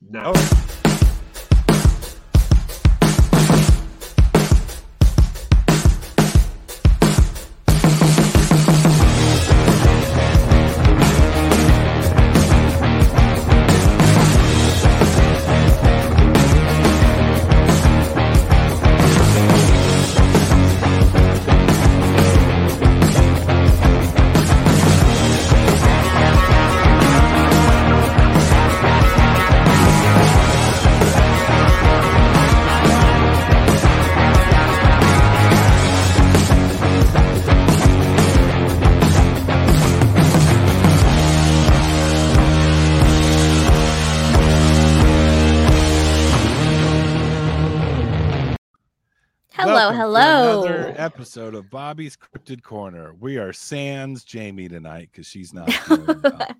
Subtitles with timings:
[0.00, 0.32] No.
[49.78, 50.64] Hello, hello.
[50.64, 53.14] Another episode of Bobby's Cryptid Corner.
[53.20, 55.70] We are sans Jamie tonight because she's not.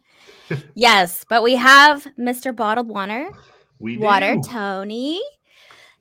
[0.77, 2.55] yes, but we have Mr.
[2.55, 3.29] Bottled Water,
[3.81, 4.43] We Water do.
[4.43, 5.21] Tony.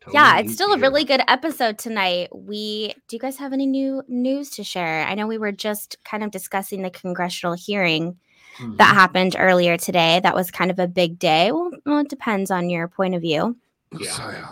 [0.02, 2.30] Tony yeah, it's is still a really good episode tonight.
[2.32, 5.04] We do you guys have any new news to share?
[5.08, 8.16] I know we were just kind of discussing the congressional hearing
[8.60, 8.78] Mhm.
[8.78, 10.20] that happened earlier today.
[10.22, 11.52] That was kind of a big day.
[11.52, 13.58] Well, well it depends on your point of view.
[14.00, 14.52] Yeah.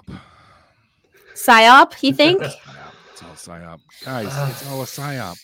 [1.36, 1.92] Psyop.
[1.92, 2.42] Psyop, you think?
[2.42, 3.80] It's all psyop.
[4.04, 5.38] Guys, it's all a psyop.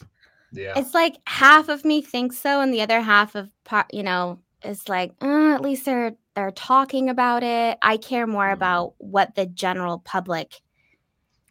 [0.53, 0.73] Yeah.
[0.75, 4.39] it's like half of me thinks so, and the other half of po- you know
[4.65, 7.77] is like, uh, at least they're they're talking about it.
[7.81, 8.53] I care more Mhm.
[8.53, 10.61] about what the general public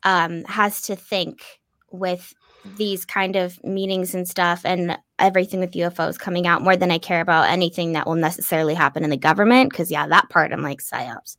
[0.03, 1.43] um, has to think
[1.93, 2.35] with
[2.77, 6.99] these kind of meetings and stuff, and everything with UFOs coming out more than I
[6.99, 9.71] care about anything that will necessarily happen in the government.
[9.71, 11.37] Because yeah, that part I'm like psyops,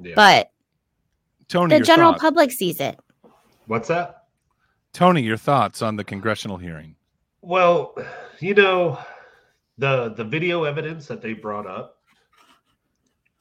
[0.00, 0.14] yeah.
[0.16, 0.50] but
[1.48, 2.22] Tony, the general thoughts.
[2.22, 2.98] public sees it.
[3.66, 4.24] What's that?
[4.92, 6.96] Tony, your thoughts on the congressional hearing?
[7.42, 7.94] Well,
[8.40, 8.98] you know,
[9.78, 11.98] the the video evidence that they brought up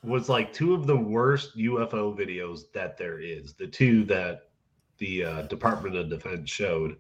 [0.04, 3.54] was like two of the worst UFO videos that there is.
[3.54, 4.50] The two that
[4.98, 6.98] the uh, Department of Defense showed.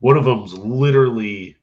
[0.00, 1.56] One of them's literally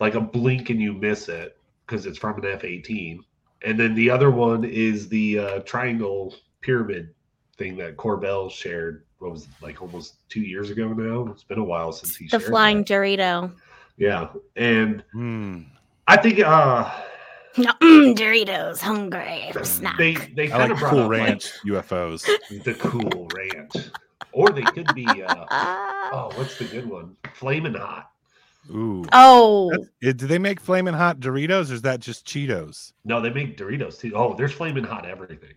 [0.00, 1.56] like a blink and you miss it
[1.86, 3.18] because it's from an F-18,
[3.62, 7.14] and then the other one is the uh, triangle pyramid
[7.58, 9.04] thing that Corbell shared.
[9.18, 11.30] What was it, like almost two years ago now?
[11.32, 12.86] It's been a while since he shared The shared flying that.
[12.86, 13.52] Dorito.
[13.96, 15.62] Yeah, and Hmm.
[16.06, 16.88] I think uh
[17.56, 19.98] No, mm, Doritos, hungry for snack.
[19.98, 22.24] they they I kind like of Cool up Ranch UFOs.
[22.62, 23.72] the cool ranch,
[24.30, 27.16] or they could be uh oh what's the good one?
[27.34, 28.12] Flaming hot.
[28.70, 29.04] Ooh.
[29.12, 32.92] oh, That's- it- do they make flaming hot Doritos or is that just Cheetos?
[33.04, 34.12] No, they make Doritos too.
[34.14, 35.54] Oh, there's flaming hot everything.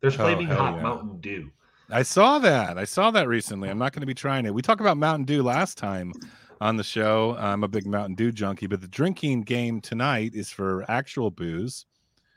[0.00, 0.82] There's Oh, flaming hell hot yeah.
[0.82, 1.50] Mountain Dew.
[1.90, 2.78] I saw that.
[2.78, 3.68] I saw that recently.
[3.68, 4.54] I'm not going to be trying it.
[4.54, 6.12] We talked about Mountain Dew last time
[6.60, 7.36] on the show.
[7.38, 11.86] I'm a big Mountain Dew junkie, but the drinking game tonight is for actual booze.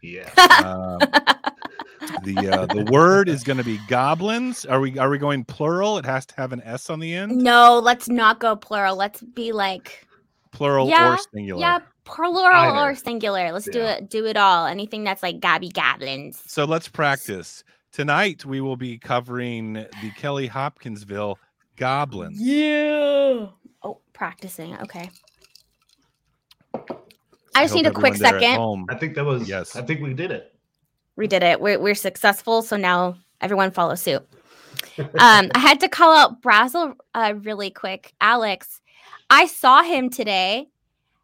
[0.02, 0.30] Yeah.
[0.66, 0.98] Um,
[2.24, 4.66] the uh, the word is going to be goblins.
[4.66, 5.98] Are we are we going plural?
[5.98, 7.38] It has to have an s on the end.
[7.38, 8.96] no, let's not go plural.
[8.96, 10.06] Let's be like,
[10.54, 11.60] Plural Yeah, or singular.
[11.60, 12.92] yeah, plural Either.
[12.92, 13.52] or singular.
[13.52, 14.10] Let's do it.
[14.10, 14.66] Do it all.
[14.68, 16.42] Anything that's like gabby goblins.
[16.48, 17.64] So let's practice.
[17.92, 21.38] Tonight we will be covering the Kelly Hopkinsville
[21.76, 22.40] goblins.
[22.40, 23.48] Yeah.
[23.84, 24.76] Oh, practicing.
[24.82, 25.10] Okay.
[27.56, 28.86] I just hope need a quick everyone there at second.
[28.90, 29.76] I think that was Yes.
[29.76, 30.56] I think we did it.
[31.16, 31.60] we did it.
[31.62, 32.62] We're, we're successful.
[32.64, 34.26] So now everyone follow suit.
[34.98, 38.14] Um, I had to call out Brazel uh, really quick.
[38.22, 38.82] Alex,
[39.34, 40.68] I saw him today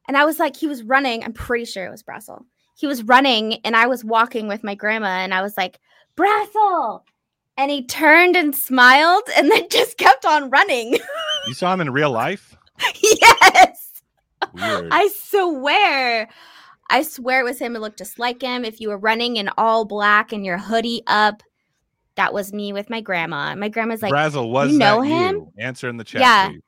[0.08, 1.24] and I was like, he was running.
[1.24, 2.44] I'm pretty sure it was Brazel.
[2.76, 5.80] He was running and I was walking with my grandma and I was like,
[6.18, 7.04] Brazel.
[7.56, 10.98] And he turned and smiled and then just kept on running.
[11.48, 12.58] You saw him in real life?
[13.02, 14.02] yes.
[14.54, 14.90] Weird.
[14.92, 16.28] I swear.
[16.90, 17.76] I swear it was him.
[17.76, 18.66] It looked just like him.
[18.66, 21.42] If you were running in all black and your hoodie up,
[22.16, 23.56] that was me with my grandma.
[23.56, 25.54] My grandma's like, Brazel, was "You know him?" you?
[25.58, 26.22] Answer in the chat.
[26.22, 26.50] Yeah.
[26.50, 26.62] please.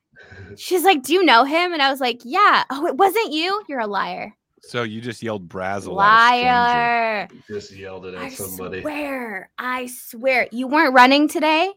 [0.58, 1.74] She's like, Do you know him?
[1.74, 2.64] And I was like, Yeah.
[2.70, 3.62] Oh, it wasn't you?
[3.68, 4.36] You're a liar.
[4.64, 6.00] So you just yelled Brazel.
[6.02, 6.46] at a stranger.
[6.46, 7.28] Liar.
[7.48, 8.82] Just yelled it I at somebody.
[8.82, 9.50] swear.
[9.58, 10.48] I swear.
[10.52, 11.72] You weren't running today?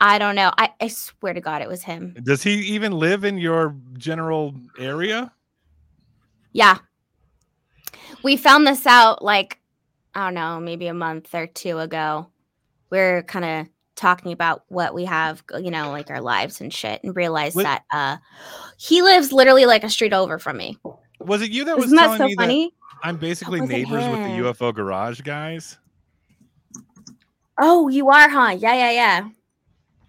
[0.00, 0.52] I don't know.
[0.56, 2.14] I, I swear to God it was him.
[2.22, 5.32] Does he even live in your general area?
[6.52, 6.78] Yeah.
[8.22, 9.58] We found this out like,
[10.14, 12.28] I don't know, maybe a month or two ago.
[12.90, 17.02] We're kind of talking about what we have, you know, like our lives and shit,
[17.04, 17.64] and realized Wait.
[17.64, 18.16] that uh
[18.78, 20.78] he lives literally like a street over from me.
[21.20, 22.64] Was it you that was Isn't that telling so me funny?
[22.64, 24.38] that I'm basically was it neighbors with the?
[24.38, 25.78] UFO garage guys?
[27.60, 28.56] Oh, you are, huh?
[28.58, 29.28] Yeah, yeah, yeah.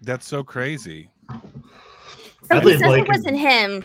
[0.02, 1.10] That's so crazy.
[1.30, 1.38] So
[2.50, 3.84] I he says like, it wasn't him.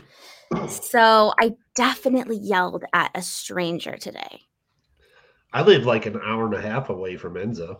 [0.68, 4.42] So I definitely yelled at a stranger today.
[5.54, 7.80] I live like an hour and a half away from Enzo.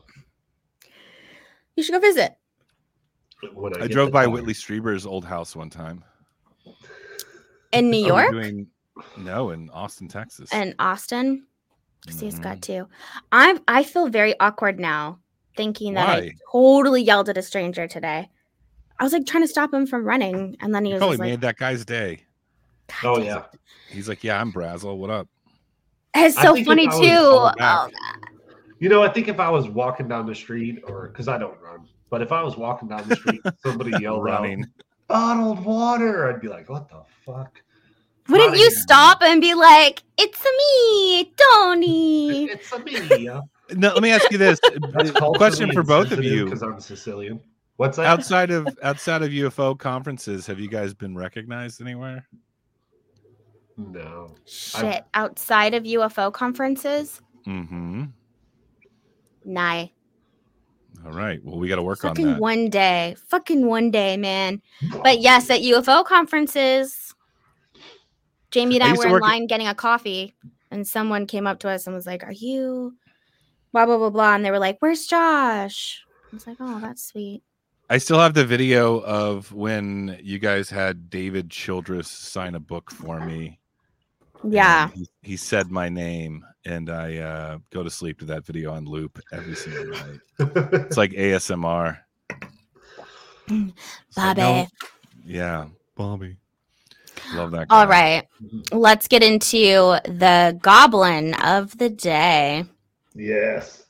[1.82, 2.36] You should go visit.
[3.56, 4.34] When I get drove by car.
[4.34, 6.04] Whitley Strieber's old house one time.
[7.72, 8.68] In New oh, York doing-
[9.18, 10.54] no, in Austin, Texas.
[10.54, 11.48] In Austin.
[12.08, 12.86] See, it's got mm-hmm.
[12.86, 12.88] two.
[13.32, 15.18] I'm I feel very awkward now
[15.58, 18.30] thinking that I totally yelled at a stranger today.
[19.00, 21.16] I was like trying to stop him from running, and then he You was probably
[21.16, 22.22] just like, made that guy's day.
[23.02, 23.46] "God Oh yeah.
[23.90, 24.98] He's like, "Yeah, I'm Brazel.
[24.98, 25.28] What up?"
[26.14, 26.92] It's so funny too.
[26.92, 28.31] called Oh, back-
[28.82, 31.58] You know, I think if I was walking down the street, or because I don't
[31.62, 34.64] run, but if I was walking down the street, somebody yelled Running.
[34.64, 34.70] out
[35.08, 37.62] "bottled water," I'd be like, "What the fuck?"
[38.28, 42.46] wouldn't Not you even- stop and be like, "It's me, Tony"?
[42.52, 43.24] It's me.
[43.26, 43.42] yeah.
[43.76, 44.60] No, let me ask you this
[45.36, 46.46] question for both of you.
[46.46, 47.40] because I'm Sicilian.
[47.78, 48.08] What's that?
[48.08, 52.28] outside of outside of UFO conferences, have you guys been recognized anywhere?
[53.78, 54.34] No.
[54.46, 58.06] Shit, outside of UFO conferences, Mm-hmm.
[59.46, 59.86] Nah.
[61.06, 61.44] All right.
[61.44, 62.40] Well, we got to work on Fucking that.
[62.40, 64.62] one day, fucking one day, man.
[65.04, 67.16] But yes, at UFO conferences,
[68.52, 70.36] Jamie and I I, were in at- line getting a coffee,
[70.70, 72.96] and someone came up to us and was like, "Are you?"
[73.74, 77.04] Blah blah blah blah, and they were like, "Where's Josh?" I was like, "Oh, that's
[77.08, 77.42] sweet."
[77.90, 82.90] I still have the video of when you guys had David Childress sign a book
[82.92, 83.60] for me.
[84.48, 88.72] Yeah, He, he said my name, and I uh, go to sleep to that video
[88.74, 90.20] on loop every single night.
[90.40, 91.98] It's like ASMR.
[93.48, 94.42] It's like, Bobby.
[94.42, 94.68] no-
[95.26, 95.66] yeah,
[95.96, 96.38] Bobby.
[97.34, 97.68] Love that.
[97.68, 97.76] Guy.
[97.82, 98.26] All right,
[98.72, 102.64] let's get into the goblin of the day,
[103.14, 103.84] yes.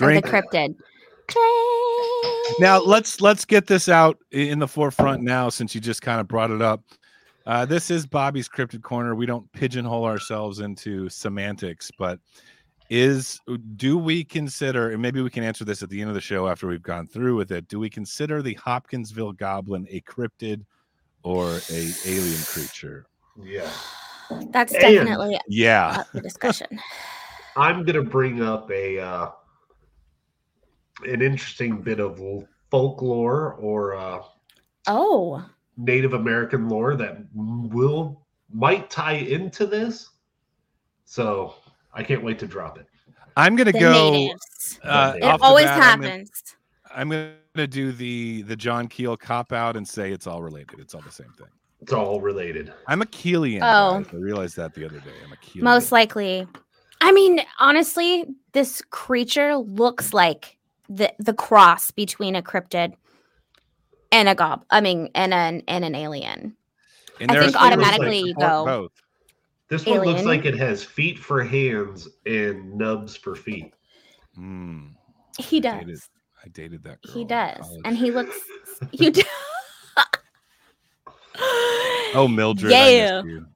[0.00, 0.26] or the Drink.
[0.26, 0.74] cryptid.
[1.28, 2.60] Drink.
[2.60, 6.28] now let's let's get this out in the forefront now since you just kind of
[6.28, 6.82] brought it up
[7.46, 12.18] uh, this is bobby's cryptid corner we don't pigeonhole ourselves into semantics but
[12.90, 13.40] is
[13.76, 16.48] do we consider and maybe we can answer this at the end of the show
[16.48, 20.64] after we've gone through with it do we consider the hopkinsville goblin a cryptid
[21.22, 23.06] or a alien creature
[23.42, 23.70] Yeah.
[24.50, 26.78] That's And- definitely yeah up discussion.
[27.56, 29.30] I'm gonna bring up a uh,
[31.04, 32.20] an interesting bit of
[32.70, 34.22] folklore or uh,
[34.88, 35.44] Oh,
[35.76, 38.22] Native American lore that will
[38.52, 40.10] might tie into this.
[41.04, 41.54] So
[41.92, 42.86] I can't wait to drop it.
[43.36, 44.30] i'm gonna the go
[44.84, 46.30] uh, It It off the always bat, I'm gonna- happens.
[46.94, 50.78] I'm gonna do the the John Keel cop out and say it's all related.
[50.78, 51.48] It's all the same thing.
[51.80, 52.72] It's all related.
[52.86, 53.58] I'm a Keelian.
[53.62, 54.00] Oh.
[54.00, 54.12] guys.
[54.12, 55.10] I realized that the other day.
[55.24, 55.62] I'm a Keelian.
[55.62, 56.46] Most likely.
[57.00, 60.56] I mean, honestly, this creature looks like
[60.88, 62.94] the the cross between a cryptid
[64.14, 64.64] and a gob.
[64.70, 66.56] I mean, and an and an alien.
[67.20, 68.92] And I think theories that automatically you go- both.
[69.68, 73.74] This one looks like it has feet for hands and nubs for feet.
[74.34, 74.88] Hmm.
[75.38, 75.80] He I does.
[75.80, 76.00] dated-
[76.44, 77.14] I dated that girl.
[77.14, 78.38] He does, and he looks.
[78.92, 79.22] You do.
[82.16, 82.70] Oh, Mildred.
[82.70, 83.22] Yeah.
[83.22, 83.46] missed you.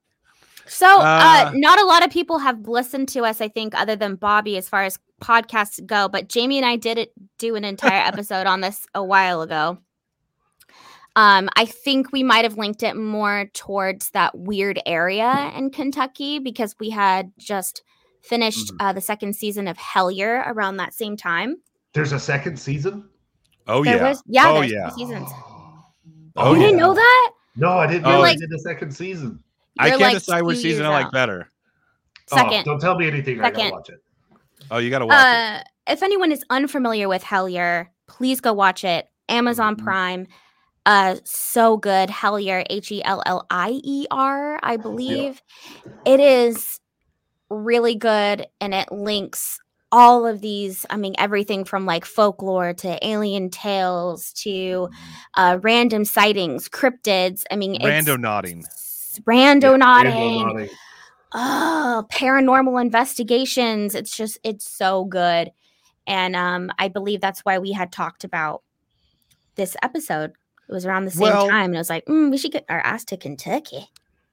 [0.66, 3.94] So, uh, Uh, not a lot of people have listened to us, I think, other
[3.96, 6.08] than Bobby, as far as podcasts go.
[6.08, 9.78] But Jamie and I did it do an entire episode on this a while ago.
[11.16, 16.38] Um, I think we might have linked it more towards that weird area in Kentucky
[16.38, 17.82] because we had just
[18.22, 18.76] finished Mhm.
[18.81, 21.56] uh, the second season of Hellier around that same time.
[21.94, 23.09] There's a second season.
[23.66, 24.09] Oh There yeah.
[24.09, 24.88] was- yeah, Oh there's two yeah.
[24.90, 25.28] seasons.
[26.37, 26.66] Oh, you yeah.
[26.66, 27.30] didn't know that?
[27.56, 29.42] No, I didn't Oh, know like- they did a second season.
[29.78, 31.49] I can't like decide which season I like better.
[32.26, 32.61] Second.
[32.61, 33.40] Oh, don't tell me anything.
[33.40, 34.02] I gotta watch it.
[34.71, 35.26] Oh, you got to watch it.
[35.26, 39.09] Uh, if anyone is unfamiliar with Hellier, please go watch it.
[39.28, 39.85] Amazon Mhm.
[39.85, 40.26] Prime.
[40.88, 42.09] Uh, so good.
[42.09, 45.42] Hellier, H E L L I E R, I believe.
[46.07, 46.80] It is
[47.50, 49.61] really good, and it links
[49.92, 50.87] all of these.
[50.88, 54.88] I mean, everything from like folklore to alien tales to
[55.35, 57.45] uh, random sightings, cryptids.
[57.50, 58.64] I mean, Rando nodding.
[59.26, 59.76] rando
[60.38, 60.68] Yeah, nodding.
[61.35, 65.50] oh paranormal investigations it's just it's so good
[66.07, 68.62] and um i believe that's why we had talked about
[69.57, 70.33] this episode
[70.68, 72.64] it was around the same Well- time and i was like mm, we should get
[72.68, 73.88] our ass to kentucky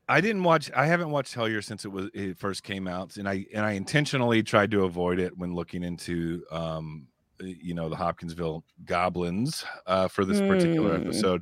[0.07, 0.69] I didn't watch.
[0.75, 3.71] I haven't watched Hellier since it was it first came out, and I and I
[3.71, 7.07] intentionally tried to avoid it when looking into, um,
[7.39, 11.07] you know, the Hopkinsville goblins uh, for this particular Hmm.
[11.07, 11.41] episode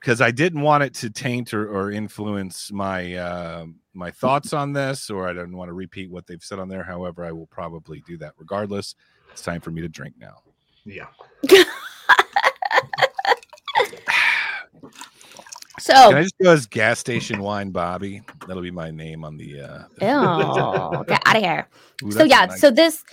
[0.00, 4.72] because I didn't want it to taint or, or influence my uh, my thoughts on
[4.72, 6.84] this, or I didn't want to repeat what they've said on there.
[6.84, 8.94] However, I will probably do that regardless.
[9.32, 10.36] It's time for me to drink now.
[10.86, 11.08] Yeah.
[15.78, 18.22] So, Can I just go as gas station wine Bobby?
[18.46, 19.60] That'll be my name on the.
[19.60, 21.68] uh ew, get out of here.
[22.04, 23.04] Ooh, so yeah, nice- so this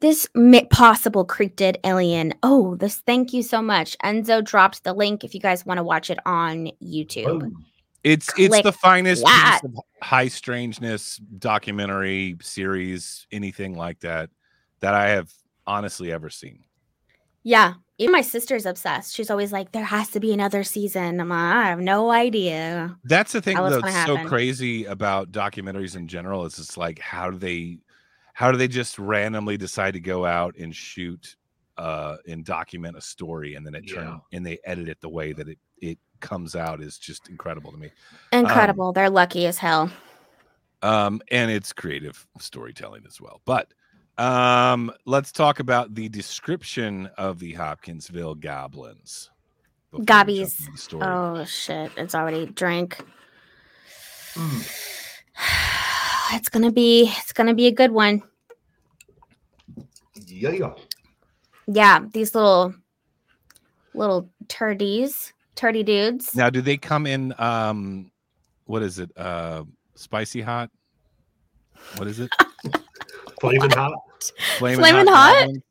[0.00, 2.34] this mi- possible cryptid alien.
[2.42, 2.96] Oh, this.
[2.98, 3.96] Thank you so much.
[4.02, 7.40] Enzo dropped the link if you guys want to watch it on YouTube.
[7.40, 7.64] Boom.
[8.02, 9.60] It's it's the finest that.
[9.62, 14.30] piece of high strangeness documentary series, anything like that,
[14.80, 15.30] that I have
[15.66, 16.64] honestly ever seen.
[17.42, 19.14] Yeah, even my sister's obsessed.
[19.14, 22.96] She's always like, "There has to be another season." I'm like, I have no idea.
[23.04, 26.44] That's the thing How that's so crazy about documentaries in general.
[26.44, 27.78] Is it's like how do they
[28.34, 31.36] how do they just randomly decide to go out and shoot
[31.78, 34.18] uh and document a story and then it turn Yeah.
[34.36, 37.78] and they edit it the way that it it comes out is just incredible to
[37.78, 37.90] me.
[38.32, 38.92] Incredible.
[38.92, 39.90] They're lucky as hell.
[40.82, 43.40] um, and it's creative storytelling as well.
[43.46, 43.72] But
[44.20, 49.30] um, let's talk about the description of the Hopkinsville goblins.
[49.90, 50.60] before Gobbies.
[50.60, 51.06] into the story.
[51.06, 51.90] Oh shit!
[51.96, 53.02] It's already drank.
[54.34, 54.96] Mm.
[56.32, 57.12] It's gonna be.
[57.18, 58.22] It's gonna be a good one.
[60.26, 60.74] Yeah, yeah.
[61.66, 62.72] Yeah, these little
[63.94, 66.36] little turdies, turdy dudes.
[66.36, 67.34] Now, do they come in?
[67.38, 68.12] Um,
[68.66, 69.10] what is it?
[69.16, 69.64] Uh,
[69.96, 70.70] spicy hot.
[71.96, 72.30] What is it?
[73.40, 73.92] Flaming hot.
[74.58, 75.34] Flamin' hot?
[75.40, 75.62] goblins?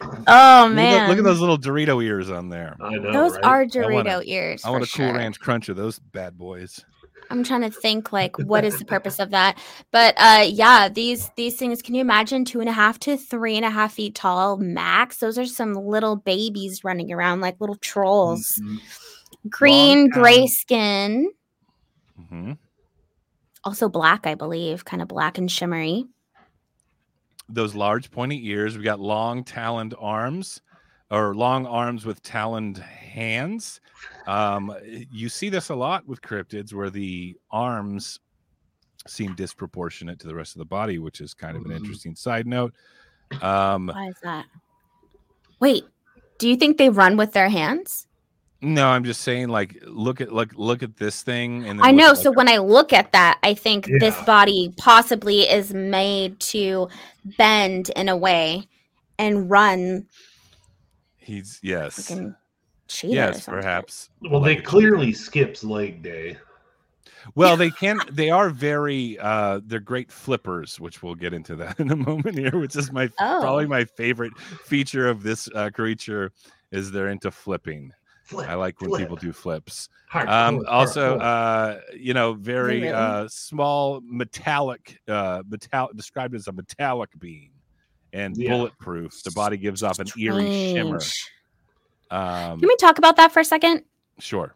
[0.00, 2.76] Oh Look at, man, look at those little Dorito ears on there.
[2.80, 3.12] I know.
[3.12, 3.44] Those right?
[3.44, 4.64] are I Dorito wanna- ears.
[4.64, 5.14] I want a for cool sure.
[5.14, 6.84] ranch crunch of those bad boys.
[7.30, 9.58] I'm trying to think like what is the purpose of that,
[9.92, 11.80] but uh, yeah, these these things.
[11.82, 15.18] Can you imagine two and a half to three and a half feet tall max?
[15.18, 18.60] Those are some little babies running around like little trolls.
[18.60, 18.80] Mhm.
[19.48, 20.48] Green, gray time.
[20.48, 21.30] skin,
[22.28, 22.52] hmm
[23.64, 26.06] also black, I believe, kind of black and shimmery.
[27.52, 28.76] Those large pointy ears.
[28.76, 30.60] We got long taloned arms
[31.10, 33.80] or long arms with taloned hands.
[34.26, 34.74] Um,
[35.10, 38.20] you see this a lot with cryptids where the arms
[39.06, 41.76] seem disproportionate to the rest of the body, which is kind of an Mhm.
[41.76, 42.72] interesting side note.
[43.42, 44.46] Um, Why is that?
[45.60, 45.84] Wait,
[46.38, 48.06] do you think they run with their hands?
[48.62, 52.12] No, I'm just saying, like, look at look look at this thing, and I know.
[52.12, 56.40] at, So like, when I look at that, I think this body possibly is made
[56.40, 56.88] to
[57.36, 58.66] bend in a way
[59.18, 60.06] and run
[61.22, 62.34] he's yes, fucking
[63.02, 64.10] yes, perhaps.
[64.20, 66.36] Well, they Like a clearly skips leg day.
[67.34, 68.00] Well, they can.
[68.10, 69.18] They are very.
[69.18, 72.58] uh They're great flippers, which we'll get into that in a moment here.
[72.58, 73.68] Which is my probably Oh.
[73.68, 76.32] my favorite feature of this uh, creature
[76.70, 77.92] is they're into flipping.
[78.24, 79.00] Flip, I like when flip.
[79.00, 79.88] people do flips.
[80.08, 81.22] Hard, Um, hard, also, hard.
[81.22, 87.50] uh, you know, very uh, small metallic, uh, metal described as a metallic being
[88.12, 88.50] and Yeah.
[88.50, 89.22] bulletproof.
[89.24, 91.00] The body gives off an eerie shimmer.
[91.00, 91.30] Strange.
[92.10, 93.84] Um, Can we talk about that for a second?
[94.18, 94.54] sure.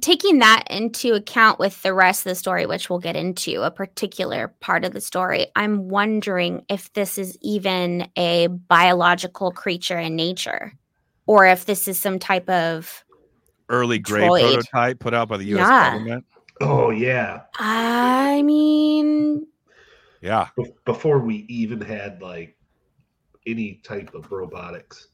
[0.00, 3.70] taking that into account with the rest of the story, which we'll get into a
[3.70, 10.16] particular part of the story, I'm wondering if this is even a biological creature in
[10.16, 10.72] nature
[11.26, 13.04] or if this is some type of.
[13.68, 14.40] Early gray Droid.
[14.52, 15.60] prototype put out by the U.S.
[15.60, 15.92] Yeah.
[15.92, 16.24] government.
[16.60, 17.42] oh yeah.
[17.58, 19.46] I mean,
[20.20, 20.48] Yeah.
[20.56, 22.56] Be- before we even had like
[23.46, 25.08] any type of robotics.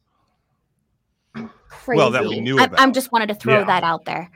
[1.69, 1.97] crazy.
[1.99, 2.81] Well, that we knew I, about.
[2.81, 3.65] I'm just wanted to throw Yeah.
[3.65, 4.31] that out there.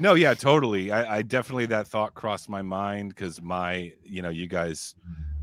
[0.00, 0.90] No, yeah, totally.
[0.90, 4.94] I, I definitely that thought crossed my mind because my, you know, you guys,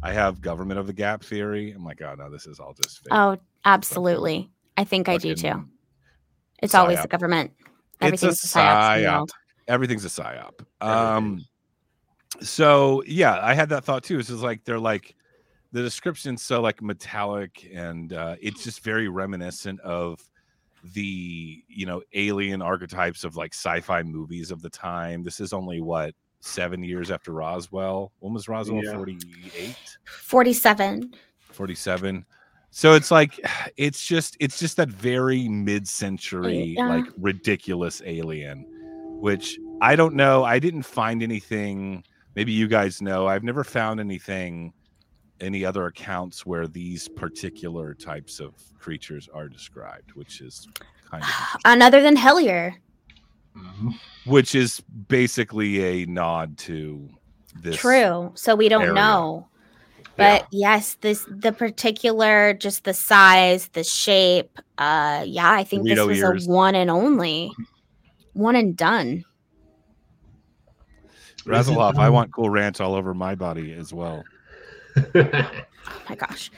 [0.04, 1.72] I have government of the gap theory.
[1.72, 3.08] I'm like, oh no, this is all just fake.
[3.12, 4.50] Oh, absolutely.
[4.78, 5.66] I think I do too.
[6.62, 7.02] It's always psyop.
[7.04, 7.52] the government.
[7.60, 7.68] It's
[8.02, 8.96] a Everything's a psyop.
[8.98, 9.28] in the
[9.68, 10.66] Everything's a psyop.
[10.82, 11.16] Everything.
[11.16, 11.46] Um,
[12.42, 14.20] so yeah, I had that thought too.
[14.20, 15.16] It's just like they're like
[15.72, 20.22] the description's so like metallic and uh, it's just very reminiscent of
[20.94, 25.24] the you know alien archetypes of like sci-fi movies of the time.
[25.24, 28.12] This is only what seven years after Roswell.
[28.20, 28.84] When was Roswell?
[28.84, 28.94] Yeah.
[28.94, 29.76] 48?
[30.06, 31.14] 47.
[32.72, 33.40] 47 so it's like
[33.78, 36.88] it's just it's just that very mid-century Yeah.
[36.88, 38.66] like ridiculous alien
[39.22, 42.04] which i don't know i didn't find anything
[42.36, 44.74] maybe you guys know i've never found anything
[45.40, 50.68] any other accounts where these particular types of creatures are described which is
[51.10, 51.30] kind of
[51.66, 52.76] And other than Hellier.
[53.58, 53.94] Mhm.
[54.26, 57.10] which is basically a nod to
[57.62, 58.32] this True.
[58.36, 58.94] So we don't area.
[58.94, 59.48] know.
[60.18, 64.60] But yes, this the particular just the size, the shape.
[64.78, 66.48] Uh yeah, I think this Dorito was ears.
[66.48, 67.52] a one and only.
[68.34, 69.24] One and done.
[71.46, 74.24] Razzlehoff, i want cool ranch all over my body as well
[75.16, 75.24] Oh
[76.08, 76.52] my gosh.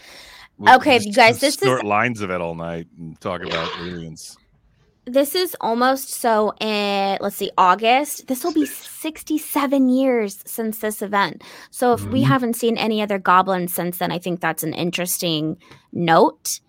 [0.57, 3.69] We'll Okay, just you guys, this is- lines of it all night and talk about
[3.79, 4.37] aliens.
[5.05, 11.01] This is almost so in let's see august this will be 67 years since this
[11.01, 12.27] event so if we Mhm.
[12.27, 15.57] haven't seen any other goblins since then i think that's an interesting
[15.91, 16.59] note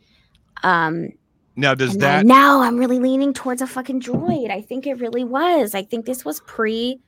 [0.65, 1.11] um
[1.57, 4.95] Now, does that now, now i'm really leaning towards a fucking droid i think it
[4.95, 6.99] really was i think this was pre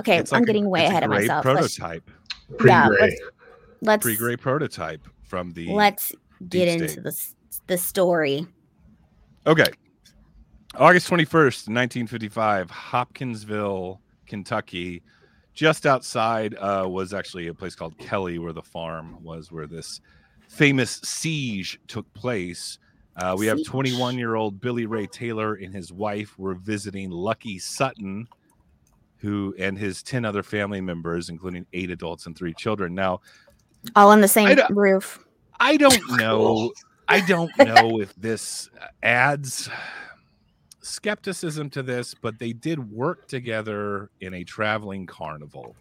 [0.00, 2.10] okay it's i'm like a- getting way it's a ahead of great myself let's, Prototype,
[2.66, 3.00] Yeah, Pre-gray.
[3.08, 3.20] let's-
[3.80, 5.68] let's pre-gray prototype from the.
[5.72, 6.10] let's
[6.48, 7.04] get Deep into State.
[7.04, 7.26] the
[7.68, 8.46] the story
[9.46, 9.64] Okay.
[10.76, 15.02] August 21st, 1955, Hopkinsville, Kentucky.
[15.52, 20.00] Just outside uh, was actually a place called Kelly, where the farm was, where this
[20.48, 22.78] famous siege took place.
[23.16, 27.58] Uh, we have 21 year old Billy Ray Taylor and his wife were visiting Lucky
[27.58, 28.26] Sutton,
[29.18, 32.94] who and his 10 other family members, including eight adults and three children.
[32.94, 33.20] Now,
[33.94, 35.22] all on the same I roof
[35.60, 36.72] I don't know.
[37.08, 38.70] I don't know if this
[39.02, 39.68] adds
[40.82, 45.74] skepticism to this, but they did work together in a traveling carnival.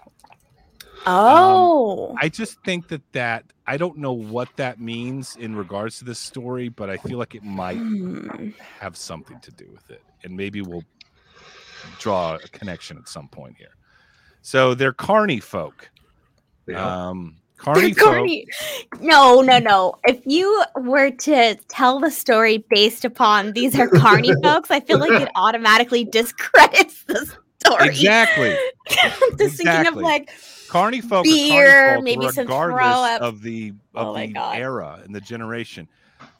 [1.07, 6.05] oh I just think that that I don't know what that means in regards to
[6.05, 8.49] this story, but I feel like it might Hmm.
[8.79, 10.83] have something to do with it, and maybe we'll
[11.99, 13.75] draw a connection at some point here.
[14.41, 15.89] So they're carny folk.
[16.67, 17.09] Yeah.
[17.09, 17.97] Um, carny folk.
[18.15, 18.45] Corny.
[18.99, 19.95] No, no, no.
[20.05, 24.99] If you were to tell the story based upon these are carny folks, I feel
[24.99, 27.25] like it automatically discredits the
[27.63, 27.87] story.
[27.87, 28.55] Exactly.
[29.37, 30.29] Just thinking of like,
[30.69, 33.21] Carney folk, are Beer, folk maybe some throw up.
[33.21, 34.57] of the of Oh the God.
[34.57, 35.87] era and the generation.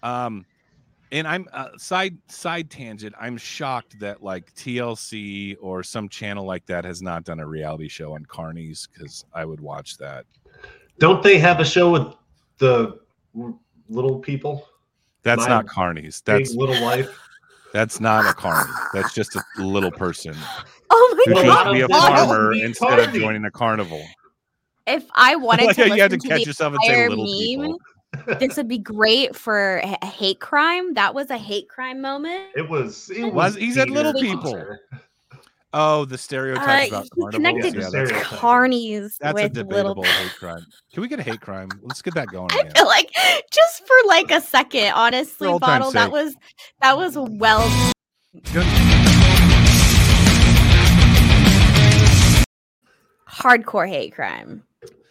[0.04, 0.46] Um,
[1.12, 3.14] and I'm uh, side side tangent.
[3.20, 7.90] I'm shocked that like TLC or some channel like that has not done a reality
[7.90, 10.26] show on carnies because I would watch that.
[11.00, 12.14] Don't they have a show with
[12.58, 13.00] the
[13.90, 14.68] little people?
[15.24, 16.24] That's My not carnies.
[16.24, 17.10] That's little life.
[17.74, 18.72] that's not a carny.
[18.94, 20.36] That's just a little person
[20.90, 23.46] oh my Well, chose to be a of them all farmer be instead of joining
[23.46, 24.04] a carnival.
[24.88, 27.78] If I wanted like to you had to listen catch yourself and say little meme,
[27.78, 27.80] people.
[28.40, 30.96] this would be great for a a hate crime.
[30.96, 32.50] That was a hate crime moment.
[32.56, 33.10] It was.
[33.12, 33.56] It Was- was.
[33.56, 34.36] he said little Peter.
[34.36, 34.78] people.
[35.74, 37.34] Oh, the stereotypes Uh, about he carnivals.
[37.36, 40.66] connected Yeah, that's, carnies that's a debatable little hate crime.
[40.94, 41.70] Can we get a hate crime?
[41.82, 43.10] Let's get that going I feel like
[43.54, 46.12] just for like a second, honestly, old bottle that sake.
[46.12, 46.36] was
[46.82, 47.62] that was well
[48.54, 48.66] Good.
[53.30, 54.64] hardcore hate crime.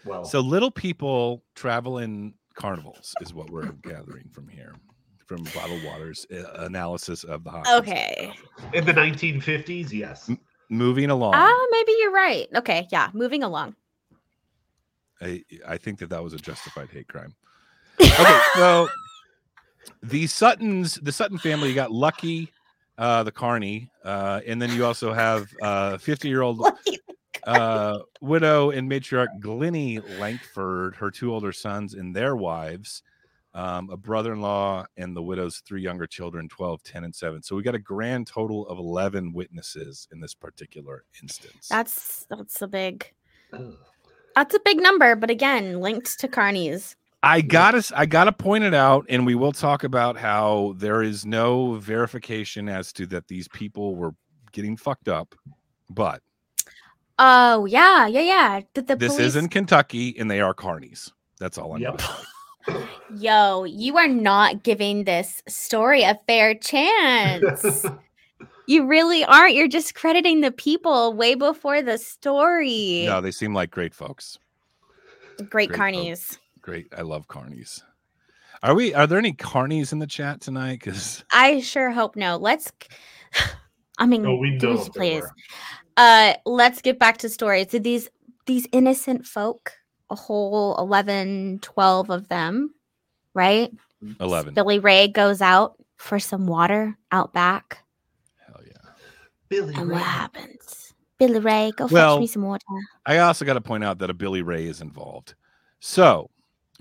[0.04, 4.74] Well, So little people travel in carnivals is what we're gathering from here,
[5.26, 7.76] from Bottled Waters uh, analysis of the Hopkins.
[7.80, 8.32] Okay.
[8.72, 10.30] in the 1950s, yes.
[10.70, 12.46] Moving along, Ah, maybe you're right.
[12.54, 13.74] Okay, yeah, moving along.
[15.20, 17.34] I, I think that that was a justified hate crime.
[18.00, 18.88] Okay, so
[20.02, 22.52] the Suttons, the Sutton family, got Lucky,
[22.98, 26.64] uh, the Carney, uh, and then you also have uh, 50 year old
[27.44, 33.02] uh, widow and matriarch Glennie Lankford, her two older sons and their wives,
[33.54, 37.42] um, a brother-in-law, and the widow's three younger children, 12, 10, and 7.
[37.42, 41.68] So we got a grand total of 11 witnesses in this particular instance.
[41.68, 43.12] That's that's a big
[44.36, 46.94] that's a big number, but again, linked to carnies.
[47.22, 51.26] I gotta I gotta point it out, and we will talk about how there is
[51.26, 54.14] no verification as to that these people were
[54.52, 55.34] getting fucked up,
[55.90, 56.22] but
[57.22, 58.60] Oh yeah, yeah, yeah.
[58.72, 61.12] Did the this police is in Kentucky and they are carnies.
[61.38, 62.00] That's all I'm Yep.
[62.66, 62.88] Gonna say.
[63.16, 67.86] Yo, you are not giving this story a fair chance.
[68.66, 69.54] you really aren't.
[69.54, 73.04] You're discrediting the people way before the story.
[73.06, 74.38] No, they seem like great folks.
[75.48, 76.38] Great great carnies.
[76.60, 76.88] Great.
[76.96, 77.82] I love carnies.
[78.62, 80.80] Are we are there any carnies in the chat tonight?
[80.80, 82.36] Because I sure hope no.
[82.36, 82.70] Let's
[83.98, 85.24] I mean Oh, we know deuce, if there please.
[85.96, 87.68] Uh let's get back to stories.
[87.68, 88.08] Did these
[88.46, 89.72] these innocent folk,
[90.10, 92.74] a whole 11, 12 of them,
[93.34, 93.70] right?
[94.20, 94.54] eleven.
[94.54, 97.84] Billy Ray goes out for some water out back.
[98.46, 98.90] Hell yeah.
[99.48, 99.94] Billy And Ray.
[99.96, 100.94] what happens?
[101.18, 102.64] Billy Ray, go Well, fetch me some water.
[103.04, 105.34] I also got to point out that a Billy Ray is involved.
[105.80, 106.30] So,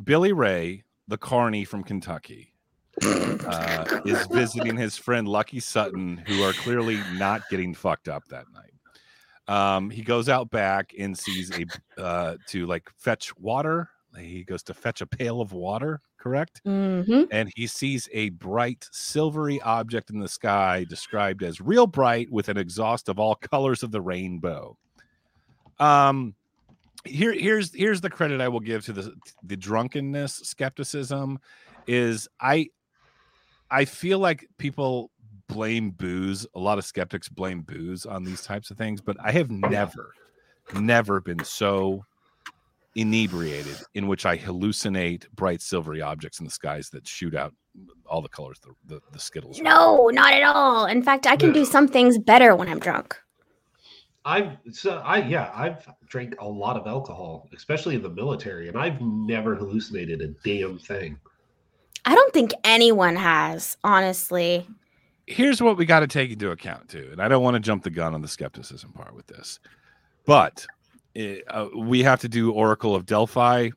[0.03, 2.53] Billy Ray, the carney from Kentucky,
[3.03, 8.45] uh, is visiting his friend Lucky Sutton, who are clearly not getting fucked up that
[8.53, 8.71] night.
[9.49, 11.65] Um, he goes out back and sees a
[12.01, 13.89] uh, to like fetch water.
[14.17, 16.61] He goes to fetch a pail of water, correct?
[16.65, 22.31] hmm and he sees a bright silvery object in the sky described as real bright
[22.31, 24.75] with an exhaust of all colors of the rainbow
[25.79, 26.33] um
[27.05, 31.39] here here's here's the credit i will give to the the drunkenness skepticism
[31.87, 32.67] is i
[33.71, 35.11] i feel like people
[35.49, 36.47] blame booze.
[36.55, 40.13] A lot of skeptics blame booze on these types of things, but I have never,
[40.73, 42.05] never been so
[42.95, 47.53] inebriated in which I hallucinate bright silvery objects in the skies that shoot out
[48.05, 49.59] all the colors the, the, the Skittles.
[49.59, 50.85] No, not at all.
[50.85, 53.17] In fact, I can do some things better when I'm drunk.
[54.25, 58.77] I've so I yeah I've drank a lot of alcohol, especially in the military, and
[58.77, 61.17] I've never hallucinated a damn thing.
[62.05, 64.67] I don't think anyone has, honestly.
[65.29, 67.83] Here's what we got to take into account too, and I don't want to jump
[67.83, 69.59] the gun on the skepticism part with this,
[70.25, 70.65] but
[71.13, 73.69] it, uh, we have to do Oracle of Delphi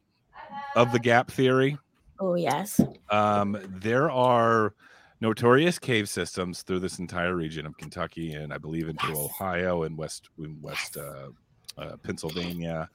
[0.77, 1.77] of the gap theory.
[2.19, 2.81] Oh yes.
[3.11, 4.73] Um, there are
[5.21, 9.17] notorious cave systems through this entire region of Kentucky and I believe into Yes.
[9.19, 11.29] Ohio and West in West uh,
[11.77, 12.89] uh, Pennsylvania,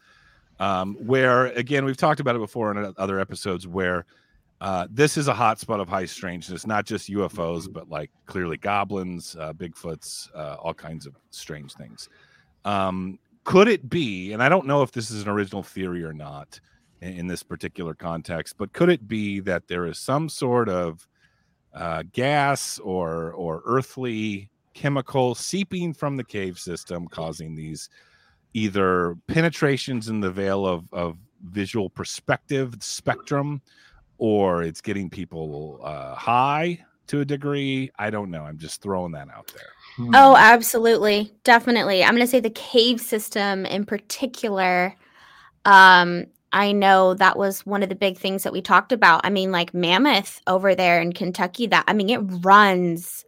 [0.59, 4.07] um, where again we've talked about it before in other episodes where.
[4.59, 9.35] Uh, this is a hotspot of high strangeness, not just UFOs, but like clearly goblins,
[9.39, 12.09] uh, Bigfoots, uh, all kinds of strange things.
[12.65, 16.11] Um, could it be, and I don't know if this is an original theory or
[16.11, 16.59] not
[17.01, 21.07] in, in this particular context, but could it be that there is some sort of
[21.73, 27.89] uh, gas or or earthly chemical seeping from the cave system, causing these
[28.53, 33.61] either penetrations in the veil of, of visual perspective spectrum,
[34.17, 37.91] or it's getting people uh, high to a degree.
[37.97, 38.43] I don't know.
[38.43, 39.69] I'm just throwing that out there.
[39.95, 40.15] Hmm.
[40.15, 41.31] Oh, absolutely.
[41.43, 42.03] Definitely.
[42.03, 44.95] I'm going to say the cave system in particular.
[45.65, 49.21] Um, I know that was one of the big things that we talked about.
[49.23, 53.25] I mean, like Mammoth over there in Kentucky, that I mean, it runs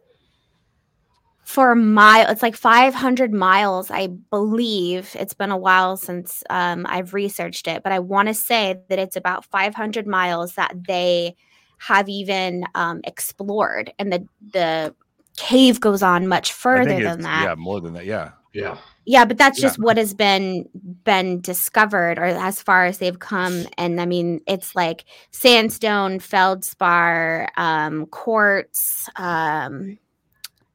[1.50, 2.30] for a mile.
[2.30, 5.16] It's like 500 miles, I believe.
[5.18, 8.98] It's been a while since um, I've researched it, but I want to say that
[9.00, 11.34] it's about 500 miles that they
[11.78, 14.94] have even um, explored, and the the
[15.36, 17.42] cave goes on much further than that.
[17.44, 18.04] Yeah, more than that.
[18.04, 18.32] Yeah.
[18.52, 19.68] yeah, Yeah, but that's Yeah.
[19.68, 20.68] just what has been
[21.04, 23.66] been discovered or as far as they've come.
[23.76, 29.98] And I mean, it's like sandstone, feldspar, um, quartz, um,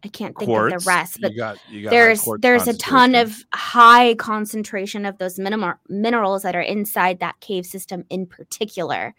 [0.06, 3.16] I can't think of the rest, but you got, you got there's there's a ton
[3.16, 9.16] of high concentration of those minimal minerals that are inside that cave system in particular.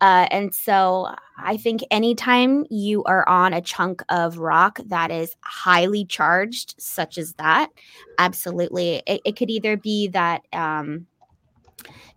[0.00, 5.36] Uh, and so I think anytime you are on a chunk of rock that is
[5.42, 7.68] highly charged, such as that,
[8.18, 11.06] absolutely, it, it could either be that um,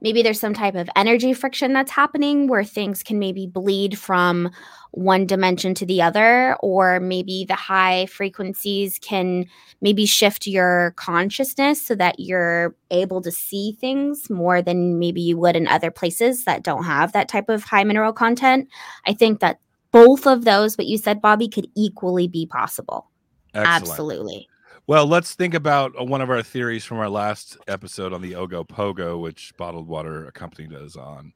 [0.01, 4.49] maybe there's some type of energy friction that's happening where things can maybe bleed from
[4.91, 9.45] one dimension to the other, or maybe the high frequencies can
[9.81, 15.37] maybe shift your consciousness so that you're able to see things more than maybe you
[15.37, 18.67] would in other places that don't have that type of high mineral content.
[19.05, 19.59] I think that
[19.91, 23.09] both of those, what you said, Bobby, could equally be possible.
[23.53, 23.81] Excellent.
[23.81, 24.47] Absolutely.
[24.87, 28.31] Well, let's think about uh, one of our theories from our last episode on the
[28.31, 31.33] Ogopogo, which bottled water accompanied us on.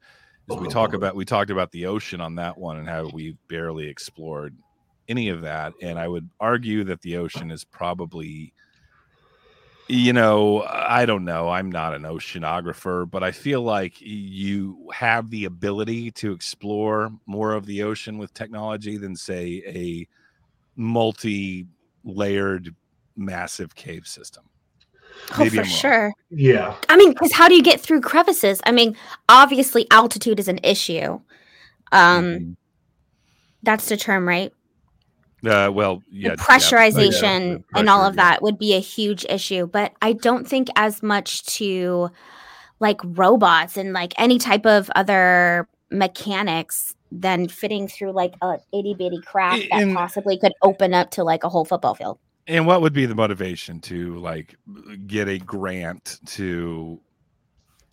[0.50, 3.36] Is we talk about we talked about the ocean on that one and how we
[3.50, 4.56] barely explored
[5.10, 5.74] any of that.
[5.82, 8.54] And I would argue that the ocean is probably,
[9.90, 11.50] you know, I don't know.
[11.50, 17.52] I'm not an oceanographer, but I feel like you have the ability to explore more
[17.54, 20.08] of the ocean with technology than, say, a
[20.78, 22.74] multi-layered
[23.16, 24.44] massive cave system.
[25.34, 26.14] Oh, Maybe for sure.
[26.30, 26.76] yeah.
[26.90, 28.62] I mean, because how do you get through crevices?
[28.66, 28.96] I mean,
[29.30, 31.20] obviously, altitude is an issue.
[31.92, 32.56] Um, Mhm.
[33.64, 34.52] That's the term, right?
[35.46, 36.50] Uh, well, yeah, the depth.
[36.50, 38.24] pressurization the and all of yeah.
[38.32, 39.68] that would be a huge issue.
[39.68, 42.10] But I don't think as much to
[42.80, 48.96] like robots and like any type of other mechanics than fitting through like a itty
[48.98, 52.18] bitty crack that And- possibly could open up to like a whole football field.
[52.48, 57.00] And what would be the motivation to like uh, get a grant to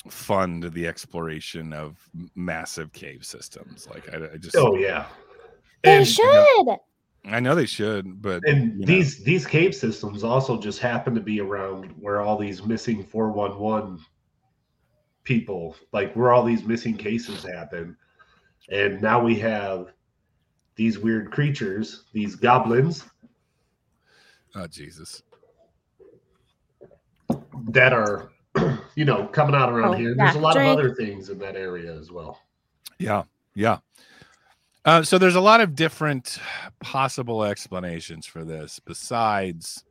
[0.09, 1.97] fund the exploration of
[2.35, 3.89] massive cave systems?
[3.89, 5.07] Like, I, I just, Oh yeah.
[5.83, 6.79] They And, should.
[7.25, 11.15] I know they should, but and you know, these these cave systems also just happen
[11.15, 13.99] to be around where all these missing 411
[15.25, 17.97] people, like where all these missing cases happen.
[18.71, 19.93] And now we have
[20.77, 23.05] these weird creatures, these goblins
[24.55, 25.23] oh Jesus,
[27.71, 28.31] that are
[28.95, 30.15] you know coming out around Oh, here.
[30.15, 30.71] There's a lot drink.
[30.73, 32.41] of other things in that area as well.
[32.99, 33.79] yeah, yeah.
[34.85, 36.39] Uh, so there's a lot of different
[36.81, 39.85] possible explanations for this besides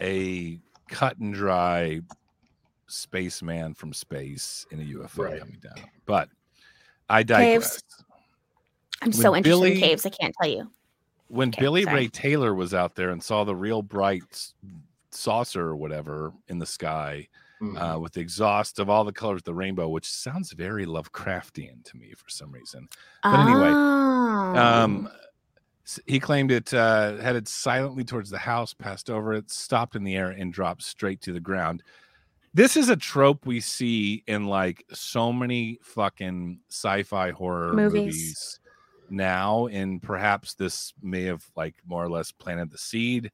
[0.00, 2.00] a cut and dry
[2.86, 5.40] spaceman from space in a UFO Right.
[5.40, 5.74] coming down.
[6.06, 6.28] But
[7.08, 7.72] I digress.
[7.80, 8.04] Caves.
[9.02, 10.06] I'm so interested Billy- in caves.
[10.06, 10.70] I can't tell you.
[11.32, 11.96] When Okay, Billy sorry.
[11.96, 14.52] Ray Taylor was out there and saw the real bright
[15.10, 17.26] saucer or whatever in the sky
[17.62, 17.78] Mhm.
[17.96, 21.84] uh, with the exhaust of all the colors of the rainbow, which sounds very Lovecraftian
[21.84, 22.88] to me for some reason.
[23.22, 24.54] But anyway, Oh.
[24.56, 25.08] Um,
[26.06, 30.16] he claimed it uh, headed silently towards the house, passed over it, stopped in the
[30.16, 31.82] air, and dropped straight to the ground.
[32.54, 37.94] This is a trope we see in like so many fucking sci-fi horror Movies.
[38.04, 38.60] movies,
[39.12, 43.30] now, and perhaps this may have like more or less planted the seed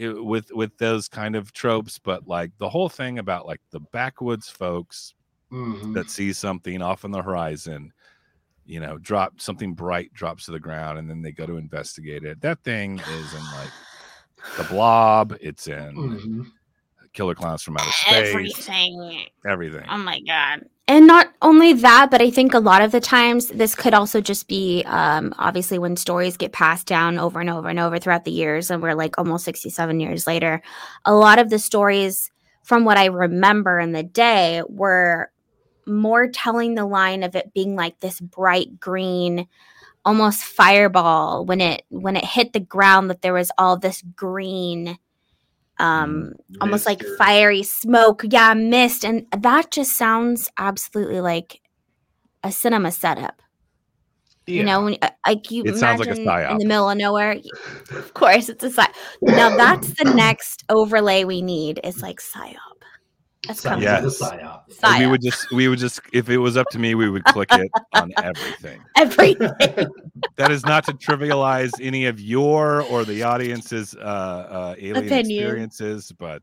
[0.00, 1.98] i- with with those kind of tropes.
[1.98, 5.14] But like the whole thing about like the backwoods folks
[5.52, 5.94] Mhm.
[5.94, 7.92] that sees something off on the horizon
[8.66, 12.24] you know drop something bright drops to the ground and then they go to investigate
[12.24, 13.74] it that thing is in like
[14.56, 16.55] the blob it's in Mhm.
[17.16, 19.26] Killer clowns from outer space everything.
[19.46, 20.66] everything Oh my god.
[20.88, 24.20] And not only that, but I think a lot of the times this could also
[24.20, 28.24] just be um, obviously when stories get passed down over and over and over throughout
[28.24, 30.62] the years, and we're like almost 67 years later.
[31.04, 32.30] A lot of the stories,
[32.62, 35.32] from what I remember in the day, were
[35.88, 39.48] more telling the line of it being like this bright green
[40.04, 44.96] almost fireball when it when it hit the ground that there was all this green
[45.78, 48.24] um almost like or- fiery smoke.
[48.30, 49.04] Yeah mist.
[49.04, 51.60] And that just sounds absolutely like
[52.42, 53.42] a cinema setup.
[54.46, 56.96] You know when uh, like you It sounds like a imagine in the middle of
[56.96, 57.36] nowhere
[57.90, 58.86] of course it's a psy.
[59.22, 62.75] Now that's the next overlay we need is like psyop
[63.46, 64.20] that's Sounds coming like a Yes.
[64.20, 64.60] psyop.
[64.82, 67.24] And we would just we would just if it was up to me we would
[67.24, 69.50] click it on everything everything
[70.36, 75.20] that is not to trivialize any of your or the audience's uh uh alien Opinion.
[75.44, 76.42] experiences but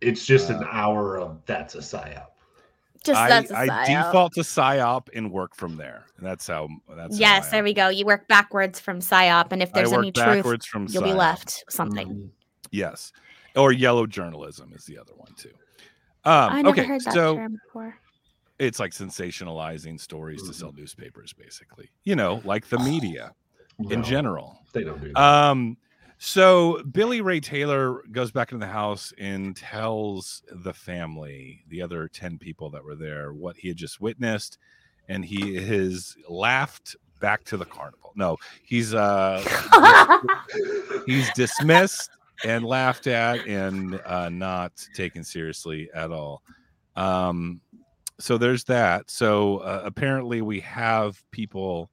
[0.00, 2.26] It's just an Uh, hour of that's a psyop.
[3.04, 3.86] just I, that's a I psyop.
[4.06, 7.74] default to psyop and work from there and that's how that's yes I there we
[7.74, 11.64] go you work backwards from psyop and if there's any truth from you'll be left
[11.66, 12.30] with something Mhm.
[12.70, 13.12] Yes.
[13.56, 15.50] Or yellow journalism is the other one too.
[16.24, 17.94] I Um, never okay, heard that so term before
[18.58, 20.54] it's like sensationalizing stories to Mhm.
[20.54, 21.90] sell newspapers, basically.
[22.04, 23.32] You know, like the media
[23.78, 24.58] in No, general.
[24.72, 25.20] They don't do that.
[25.22, 25.76] Um,
[26.18, 32.08] so Billy Ray Taylor goes back into the house and tells the family, the other
[32.08, 34.58] 10 people that were there, what he had just witnessed,
[35.08, 38.12] and he has laughed back to the carnival.
[38.16, 39.40] No, he's uh
[41.06, 42.10] he's dismissed
[42.44, 46.42] and laughed at and uh, not taken seriously at all.
[46.96, 47.60] Um,
[48.20, 49.10] so there's that.
[49.10, 51.90] So uh, apparently, we have people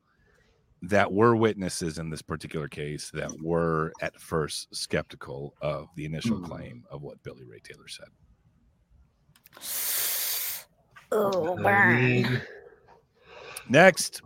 [0.82, 6.38] that were witnesses in this particular case that were at first skeptical of the initial
[6.38, 6.46] Mhm.
[6.46, 8.08] claim of what Billy Ray Taylor said.
[11.12, 12.42] oh I burn mean,
[13.68, 14.22] Next,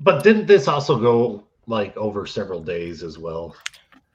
[0.00, 3.56] but didn't this also go like over several days as well?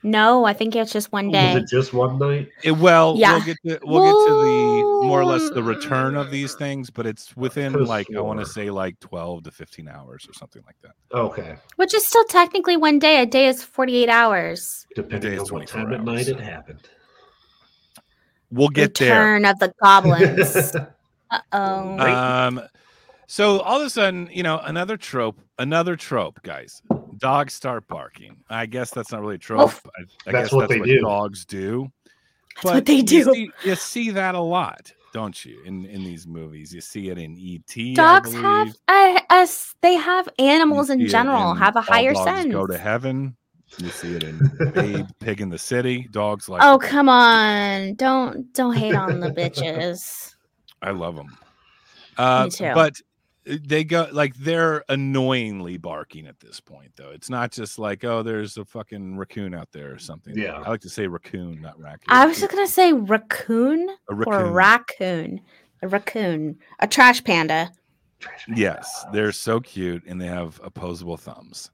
[0.04, 2.50] No i think it's just one Was day it just one night?
[2.64, 3.34] it, well, Yeah.
[3.36, 6.90] we'll get to we'll get to the more or less the return of these things,
[6.90, 10.34] but it's within Could've like I want to say like twelve to fifteen hours or
[10.34, 10.92] something like that.
[11.16, 15.46] Okay, which is still technically one day a day is 48 hours depending is on
[15.46, 16.28] what 24 time at night hours.
[16.30, 16.88] it happened.
[18.52, 19.10] We'll get there.
[19.36, 20.76] return of the goblins
[21.32, 22.62] uh-oh Um,
[23.32, 26.82] so all of a sudden, you know, another trope, another trope, guys.
[27.18, 28.36] Dogs start barking.
[28.50, 29.70] I guess that's not really a trope.
[29.70, 29.82] Oof.
[29.98, 31.00] I, I That's guess what that's they what do.
[31.00, 31.90] dogs do.
[32.56, 33.34] That's what they You do.
[33.34, 35.62] see, you see that a lot, don't you?
[35.64, 37.96] In in these movies, you see it in ET.
[37.96, 39.48] Dogs have a, a
[39.82, 43.38] they have animals in general in have a higher Dogs sense Go to heaven.
[43.78, 44.42] You see it in
[44.74, 46.06] Babe Pig in the City.
[46.12, 46.62] Dogs like.
[46.66, 50.36] oh come on don't don't hate on the bitches
[50.82, 51.38] I love them.
[52.18, 52.72] Uh, too.
[52.74, 52.96] But
[53.46, 57.10] they go like they're annoyingly barking at this point, though.
[57.10, 60.38] It's not just like, oh, there's a fucking raccoon out there or something.
[60.38, 60.62] Yeah.
[60.64, 62.06] I like to say raccoon, not raccoon.
[62.10, 64.54] i was just gonna say raccoon a or raccoon.
[64.54, 65.42] raccoon
[65.82, 67.72] a raccoon a trash panda
[68.20, 71.72] Trash Yes, they're so cute and they have opposable thumbs.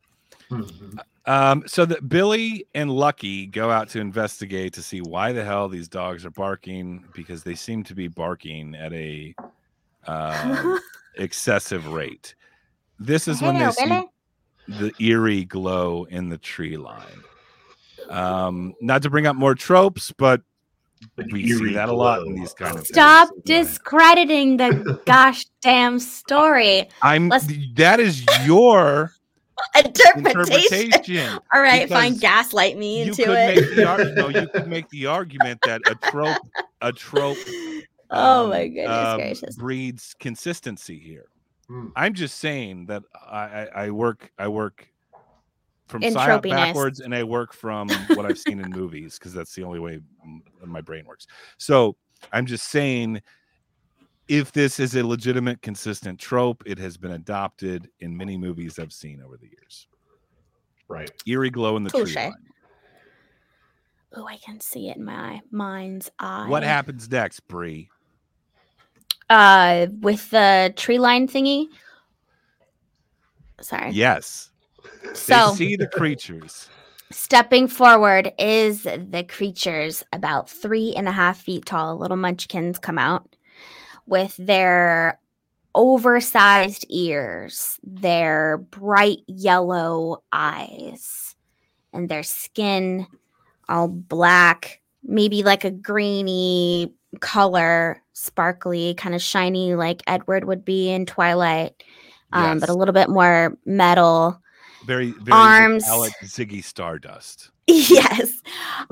[0.50, 0.98] Mhm.
[1.26, 5.68] Um, so that Billy and Lucky go out to investigate to see why the hell
[5.68, 9.36] these dogs are barking because they seem to be barking at a
[10.08, 10.80] um,
[11.18, 12.36] excessive rate.
[13.00, 14.04] This is when they see
[14.68, 17.24] the eerie glow in the tree line.
[18.10, 20.42] Um, not to bring up more tropes, but
[21.32, 23.44] we see that a lot in these kind of of- Stop things.
[23.46, 26.88] discrediting the gosh damn story.
[27.02, 29.12] I'm Let's- that is your
[29.76, 30.26] Interpretation.
[30.26, 31.40] interpretation.
[31.54, 32.18] All right, fine.
[32.18, 33.56] Gaslight me You into could it.
[33.68, 36.38] make the ar- no, you could make the argument that a trope,
[36.82, 37.38] a trope.
[38.10, 39.56] Oh um, my goodness um, gracious.
[39.56, 41.28] breeds consistency here.
[41.68, 41.88] Hmm.
[41.96, 44.88] I'm just saying that I, I, I work I work
[45.88, 49.64] from psyop backwards, and I work from what I've seen in movies because that's the
[49.64, 51.28] only way m- my brain works.
[51.58, 51.96] So
[52.32, 53.22] I'm just saying,
[54.28, 58.94] if this is a legitimate, consistent trope, it has been adopted in many movies I've
[58.94, 59.88] seen over the years.
[60.90, 61.12] Right.
[61.26, 62.16] Eerie glow in the tree Touche.
[62.16, 62.34] line.
[64.16, 66.48] Oh, I can see it in my mind's eye.
[66.48, 67.90] What happens next, Bree?
[69.30, 71.68] Uh, with the tree line thingy.
[73.60, 73.92] Sorry.
[73.92, 74.52] Yes,
[75.14, 76.70] So they see the creatures.
[77.12, 81.98] stepping forward is the creatures about three and a half feet tall.
[81.98, 83.36] Little munchkins come out
[84.06, 85.20] with their
[85.76, 91.36] oversized ears, their bright yellow eyes,
[91.92, 93.08] and their skin
[93.68, 100.90] all black, maybe like a greeny color, sparkly, kind of shiny, like Edward would be
[100.90, 101.84] in Twilight,
[102.34, 104.42] um, but a little bit more metal.
[104.86, 105.84] Very, very Arms.
[105.84, 107.52] metallic Ziggy Stardust.
[107.68, 108.42] yes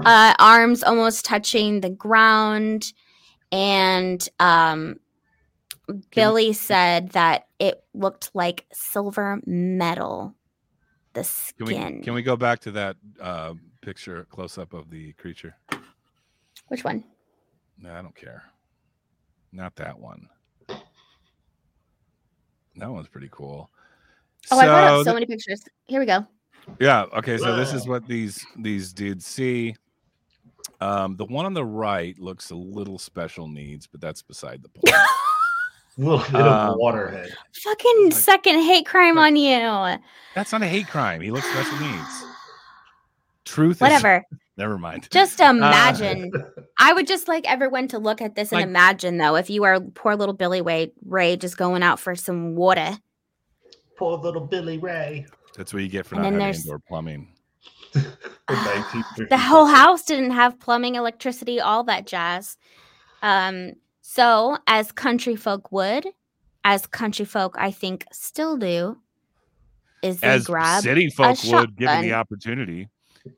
[0.03, 2.91] uh arms almost touching the ground
[3.51, 4.97] and um
[6.13, 10.35] billy said that it looked like silver metal
[11.13, 11.23] the
[11.57, 15.13] Can we skin can we go back to that uh, picture close up of the
[15.13, 15.55] creature?
[16.67, 17.05] which one
[17.77, 18.43] No, I don't care.
[19.51, 20.27] Not that one.
[22.77, 23.69] That one's pretty cool.
[24.51, 26.25] oh i brought up so th- many pictures here we go
[26.79, 27.03] yeah.
[27.15, 27.37] Okay.
[27.37, 29.75] So this is what these these dudes see.
[30.81, 34.69] Um, the one on the right looks a little special needs, but that's beside the
[34.69, 34.95] point.
[35.99, 37.29] Little bit Um, of waterhead.
[37.61, 39.99] fucking Like- second hate crime like- on you
[40.33, 41.21] that's not a hate crime.
[41.21, 42.23] He looks special needs.
[43.45, 43.75] Truth.
[43.77, 44.23] Is, whatever
[44.57, 45.07] never mind.
[45.11, 46.31] just imagine
[46.79, 49.63] I would just like everyone to look at this and Like- imagine though, if you
[49.63, 52.97] are poor little Billy Ray, Ray just going out for some water.
[53.97, 55.25] Poor little Billy Ray.
[55.55, 57.29] That's what you get for And not then having there's- indoor plumbing.
[57.95, 58.01] In
[58.49, 59.25] Ah, 1950.
[59.29, 62.57] The whole house didn't have plumbing, electricity, all that jazz.
[63.21, 66.05] Um, so as country folk would,
[66.63, 68.97] as country folk I think still do,
[70.03, 70.83] is they As grab.
[70.83, 72.89] city folk would, given the opportunity.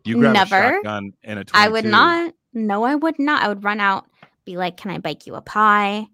[0.04, 0.56] You grab Never.
[0.56, 1.52] a shotgun and a 22.
[1.54, 2.34] I would not.
[2.54, 3.44] No, I would not.
[3.44, 4.06] I would run out,
[4.46, 6.06] be like, "Can I bake you a pie?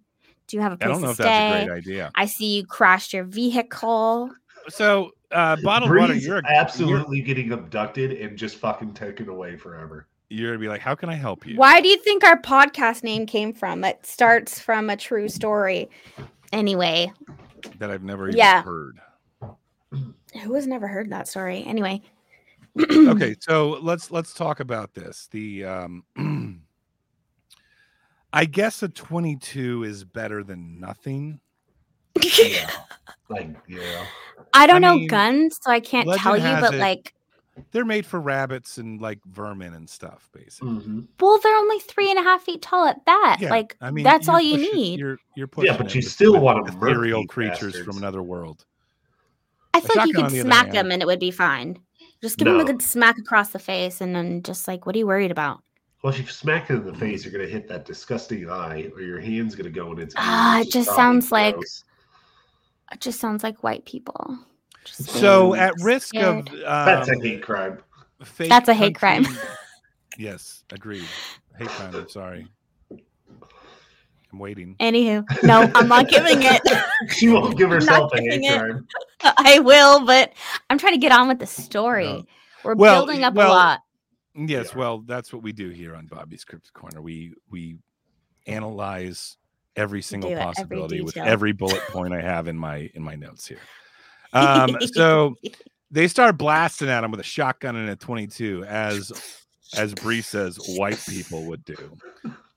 [0.47, 1.23] Do you have a I place I don't know to if stay?
[1.23, 2.11] that's a great idea.
[2.15, 4.29] I see you crashed your vehicle."
[4.69, 10.07] So, uh, bottled water, you're, a- absolutely getting abducted and just fucking taken away forever.
[10.29, 11.57] you're, you're gonna be like, how can I help you?
[11.57, 13.83] Why do you think our podcast name came from?
[13.83, 15.89] It starts from a true story.
[16.53, 17.11] Anyway,
[17.79, 18.61] That I've never even Yeah.
[18.63, 18.99] heard.
[20.43, 21.63] who has never heard that story?
[21.65, 22.01] Anyway.
[22.79, 25.27] Okay, so let's let's talk about this.
[25.31, 26.03] The um,
[28.33, 31.39] I guess a 22 is better than nothing.
[32.37, 32.69] Yeah.
[33.29, 34.05] Like, yeah.
[34.53, 37.13] I don't I know mean, guns, so I can't legend tell you, but it- like,
[37.71, 40.69] They're made for rabbits and like vermin and stuff, basically.
[40.69, 41.07] Mhm.
[41.19, 43.37] well, they're only three and a half feet tall at that.
[43.39, 44.99] Yeah, like, I mean, that's you're all you pushing- need.
[44.99, 45.75] You're you're pushing.
[45.77, 47.85] but you still wanna murk ethereal creatures bastards.
[47.85, 48.65] from another world.
[49.75, 51.79] I feel like you could on the smack hand- him and it would be fine.
[52.23, 54.97] Just give him a good smack across the face and then just like, what are
[54.97, 55.61] you worried about?
[56.01, 58.89] Well, if you smack it in the face, you're going to hit that disgusting eye,
[58.95, 60.13] or your hand's going to go in its.
[60.17, 61.83] Ah, ear, it just sounds like- gross.
[62.93, 64.37] It just sounds like white people.
[64.85, 66.61] Just So, at risk of scared.
[66.63, 67.79] That's a um, hate crime.
[68.37, 69.25] That's a hate crime.
[70.17, 71.07] yes, agreed.
[71.57, 71.95] Hate crime.
[71.95, 72.47] I'm sorry.
[74.33, 74.75] I'm waiting.
[74.79, 76.61] Anywho, no, I'm not giving it.
[77.09, 78.87] She won't give herself a giving hate crime.
[79.37, 80.33] I will, but
[80.69, 82.05] I'm trying to get on with the story.
[82.07, 82.25] No.
[82.63, 83.79] We're Well, building up well, a lot.
[84.35, 84.79] Yes, Yeah.
[84.79, 87.01] well, that's what we do here on Bobby's Cryptic Corner.
[87.01, 87.75] We we
[88.47, 89.37] analyze
[89.75, 93.03] every single Do it, every possibility with every bullet point I have in my in
[93.03, 93.59] my notes here.
[94.31, 95.35] Um, so
[95.91, 99.11] they start blasting at him with a shotgun and a 22, as
[99.77, 101.97] as Bree says, white people would do.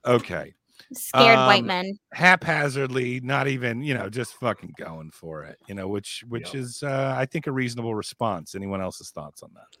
[0.05, 0.53] Okay,
[0.93, 1.99] Scared white um, men.
[2.13, 5.57] haphazardly, not even you know, just fucking going for it.
[5.67, 6.61] You know, which which Yeah.
[6.61, 8.55] is uh, I think a reasonable response.
[8.55, 9.77] Anyone else's thoughts on that?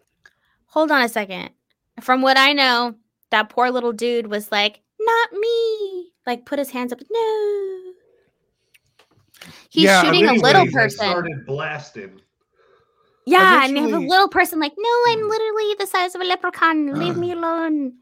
[0.67, 1.51] Hold on a second.
[2.01, 2.95] From what I know,
[3.31, 6.99] that poor little dude was like, "Not me!" Like put his hands up.
[7.09, 7.93] No.
[9.69, 10.97] He's Yeah, shooting a little person.
[11.07, 12.19] started blasting.
[13.25, 15.29] Yeah, and you have a little person like, "No, I'm Hmm.
[15.29, 16.97] literally the size of a leprechaun.
[16.99, 17.93] Leave me alone."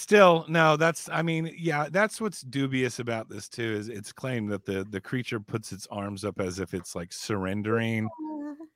[0.00, 4.50] Still, no, that's I mean, yeah, that's what's dubious about this too, is it's claimed
[4.50, 8.08] that the the creature puts its arms up as if it's like surrendering.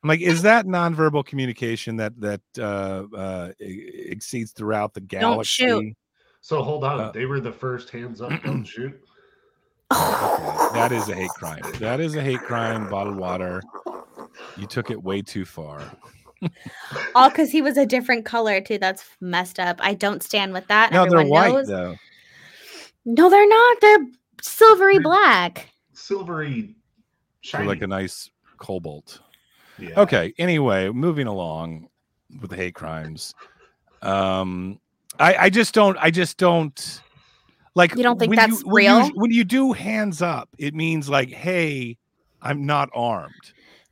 [0.02, 5.64] I'm like, is that nonverbal communication that that uh uh exceeds throughout the galaxy?
[5.66, 5.96] Don't shoot.
[6.42, 7.00] So hold on.
[7.00, 8.30] Uh, they were the first hands up.
[8.42, 8.92] Don't shoot.
[9.94, 11.62] Okay, that is a hate crime.
[11.78, 13.62] That is a hate crime, bottled water.
[14.58, 15.90] You took it way too far.
[17.14, 18.78] All because he was a different color too.
[18.78, 19.78] That's messed up.
[19.82, 20.92] I don't stand with that.
[20.92, 21.68] No, they're white knows.
[21.68, 21.96] though.
[23.04, 23.80] No, they're not.
[23.80, 24.06] They're
[24.42, 25.68] silvery black.
[25.92, 26.74] Silvery, They're
[27.42, 27.66] shiny.
[27.66, 29.20] like a nice cobalt.
[29.78, 29.98] yeah.
[30.00, 30.32] Okay.
[30.38, 31.88] Anyway, moving along
[32.40, 33.34] with the hate crimes.
[34.02, 34.80] Um,
[35.18, 35.96] I I just don't.
[36.00, 37.00] I just don't.
[37.76, 39.10] Like You don't think when that's you, when you- real?
[39.14, 41.98] when you do hands up, it means like, hey,
[42.40, 43.34] I'm not armed.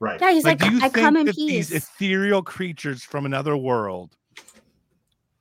[0.02, 0.20] Right.
[0.20, 3.56] Yeah, he's like, do you I think come in that these ethereal creatures from another
[3.56, 4.16] world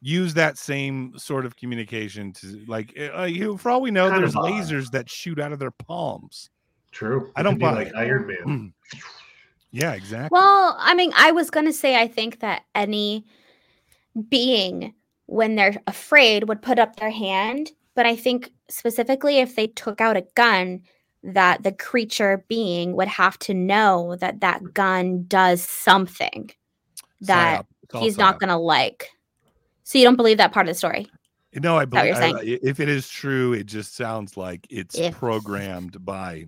[0.02, 4.22] use that same sort of communication to like uh, you for all we know Kind
[4.22, 6.52] there's lasers that shoot out of their palms
[6.92, 7.32] True.
[7.36, 7.96] I don't could buy like it.
[7.96, 8.74] Iron Man.
[9.72, 13.26] yeah exactly Well, I mean, I was gonna say I think that any
[14.30, 14.94] being,
[15.26, 17.72] when they're afraid, would put up their hand.
[17.96, 20.84] But I think specifically if they took out a gun,
[21.24, 26.52] that the creature being would have to know that that gun does something
[27.22, 27.66] that Psyop.
[27.84, 29.10] It's all he's not gonna like.
[29.84, 31.08] So you don't believe that part of the story?
[31.56, 35.14] no i believe you're I- if it is true it just sounds like it's If.
[35.14, 36.48] programmed by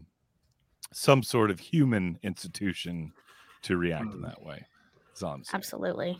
[0.93, 3.11] some sort of human institution
[3.63, 4.21] to react in Hmm.
[4.21, 4.65] that way
[5.09, 5.55] That's all I'm saying.
[5.57, 6.17] Absolutely.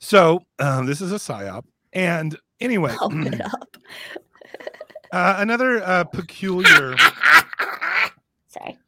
[0.00, 3.12] so um, this is a psyop and anyway up.
[5.12, 6.96] uh, another uh, peculiar
[8.58, 8.78] Sorry.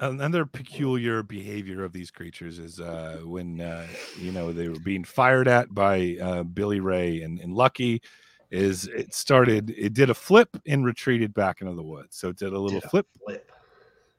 [0.00, 3.86] another peculiar behavior of these creatures is uh, when uh,
[4.18, 8.00] you know they were being fired at by uh, Billy Ray and, and Lucky.
[8.50, 9.74] Is it started?
[9.76, 12.16] It did a flip and retreated back into the woods.
[12.16, 13.06] So it did a little Did a flip.
[13.22, 13.50] Flip.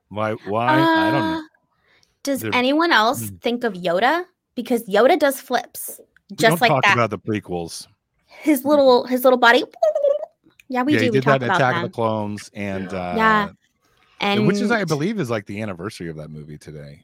[0.09, 0.33] Why?
[0.45, 0.67] Why?
[0.79, 1.39] I don't know.
[1.39, 1.41] Uh,
[2.21, 3.41] Does They're- anyone else Mm.
[3.41, 4.25] think of Yoda?
[4.53, 5.99] Because Yoda does flips
[6.29, 6.93] We just don't like talk that.
[6.93, 7.87] about the prequels.
[8.27, 9.63] his little his little body.
[10.67, 11.03] Yeah, we yeah, do.
[11.05, 11.83] he we did talk that about Attack them.
[11.85, 13.49] of the Clones, and uh, Yeah,
[14.21, 17.03] and which is I believe is like the anniversary of that movie today.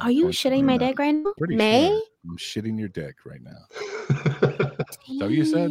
[0.00, 1.32] Are you shitting my dick right now?
[1.38, 1.88] Pretty May?
[1.88, 2.02] sure.
[2.30, 3.66] I'm shitting your dick right now.
[4.08, 4.86] that
[5.20, 5.70] what you said?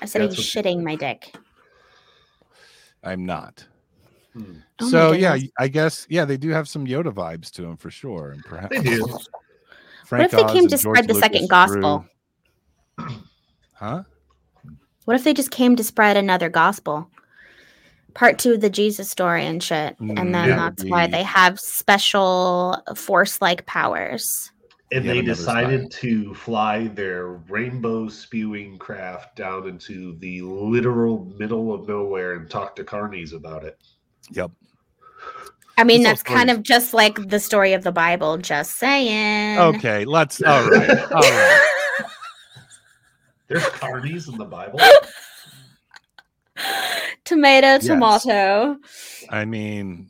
[0.00, 1.34] I said, Are you That's shitting my dick?
[3.02, 3.64] I'm not.
[4.32, 4.56] Hmm.
[4.80, 5.36] Oh so yeah.
[5.58, 8.76] I guess yeah, they do have some Yoda vibes to them for sure, and perhaps
[8.76, 9.06] They do.
[10.04, 12.04] Frank what if they Oz came and to George spread the second Lucas gospel?
[13.00, 13.14] threw-
[13.74, 14.02] Huh?
[15.04, 17.08] What if they just came to spread another gospel?
[18.16, 19.98] Part two of the Jesus story and shit.
[19.98, 20.56] Mm, and then yeah.
[20.56, 24.50] that's why they have special force like powers.
[24.90, 31.26] And Yet they another decided to fly their rainbow spewing craft down into the literal
[31.36, 33.78] middle of nowhere and talk to carnies about it.
[34.30, 34.50] Yep.
[35.76, 39.58] I mean, It's that's kind of just like the story of the Bible, just saying.
[39.58, 40.40] Okay, let's.
[40.42, 41.12] All right.
[41.12, 41.68] All right.
[43.48, 44.80] There's carnies in the Bible.
[47.26, 47.86] Tomato, Yes.
[47.86, 48.76] tomato.
[49.28, 50.08] I mean,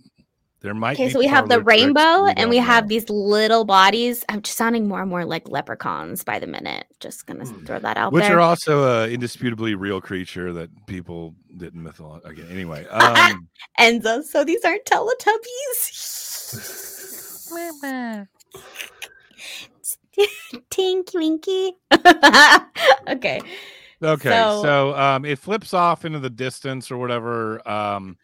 [0.60, 0.94] there might.
[0.94, 4.24] Okay, be so we have the rainbow and we don't have these little bodies.
[4.28, 6.86] I'm just sounding more and more like leprechauns by the minute.
[7.00, 7.64] Just gonna Hmm.
[7.64, 8.36] throw that out which there.
[8.36, 12.26] are also a indisputably real creature that people didn't mythologize.
[12.26, 13.48] Okay, anyway, um,
[13.80, 16.02] Enzo, so these aren't Teletubbies.
[20.70, 21.72] Tinky Winky.
[23.08, 23.40] okay.
[24.02, 27.66] Okay, So- so, um, it flips off into the distance or whatever.
[27.68, 28.16] Um,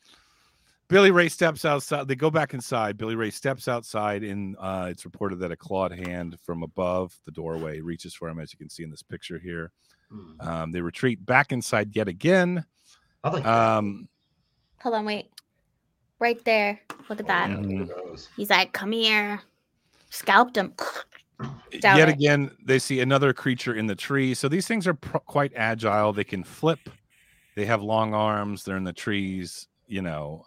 [0.88, 2.06] Billy Ray steps outside.
[2.06, 2.98] They go back inside.
[2.98, 7.30] Billy Ray steps outside, and uh, it's reported that a clawed hand from above the
[7.32, 9.72] doorway reaches for him, as you can see in this picture here.
[10.10, 10.40] Hmm.
[10.40, 12.66] Um, they retreat back inside yet again.
[13.24, 13.44] Like.
[13.46, 14.08] Um,
[14.82, 15.30] Hold on, wait.
[16.18, 16.78] Right there.
[17.08, 17.48] Look at that.
[17.50, 18.28] Yeah, there Mhm.
[18.36, 19.40] He's like, come here.
[20.10, 20.74] Scalped him.
[21.80, 22.12] Down yet it.
[22.14, 24.34] again, they see another creature in the tree.
[24.34, 26.12] So these things are pro- quite agile.
[26.12, 26.78] They can flip.
[27.56, 28.64] They have long arms.
[28.64, 29.68] They're in the trees.
[29.86, 30.44] You know,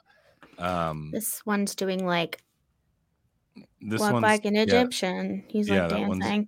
[0.58, 2.42] um, This one's doing like
[3.82, 5.44] this walk one's like an yeah, Egyptian.
[5.48, 6.48] He's Yeah, like dancing.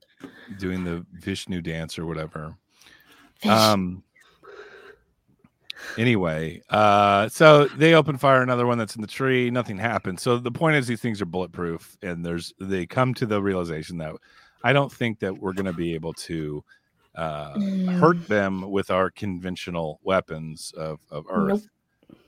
[0.57, 2.55] doing the Vishnu dance or whatever.
[3.39, 3.51] Fish.
[3.51, 4.03] Um.
[5.97, 9.49] Anyway, uh, so they open fire another one that's in the tree.
[9.49, 10.21] Nothing happens.
[10.21, 13.97] So the point is, these things are bulletproof, and there's they come to the realization
[13.97, 14.13] that
[14.63, 16.63] I don't think that we're going to be able to
[17.15, 17.99] uh, Mm.
[17.99, 21.67] hurt them with our conventional weapons of of Earth.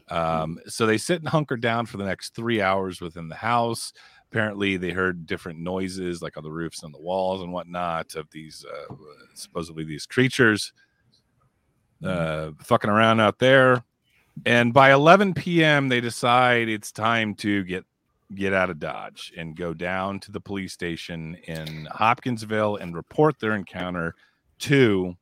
[0.10, 3.94] Um, so they sit and hunker down for the next three hours within the house.
[4.32, 8.28] Apparently, they heard different noises, like on the roofs and the walls and whatnot, of
[8.32, 8.96] these uh,
[9.36, 10.74] supposedly these creatures
[12.04, 13.84] uh, fucking around out there.
[14.46, 17.86] And by 11 p.m., they decide it's time to get
[18.36, 23.40] get out of Dodge and go down to the police station in Hopkinsville and report
[23.40, 24.14] their encounter
[24.60, 25.16] to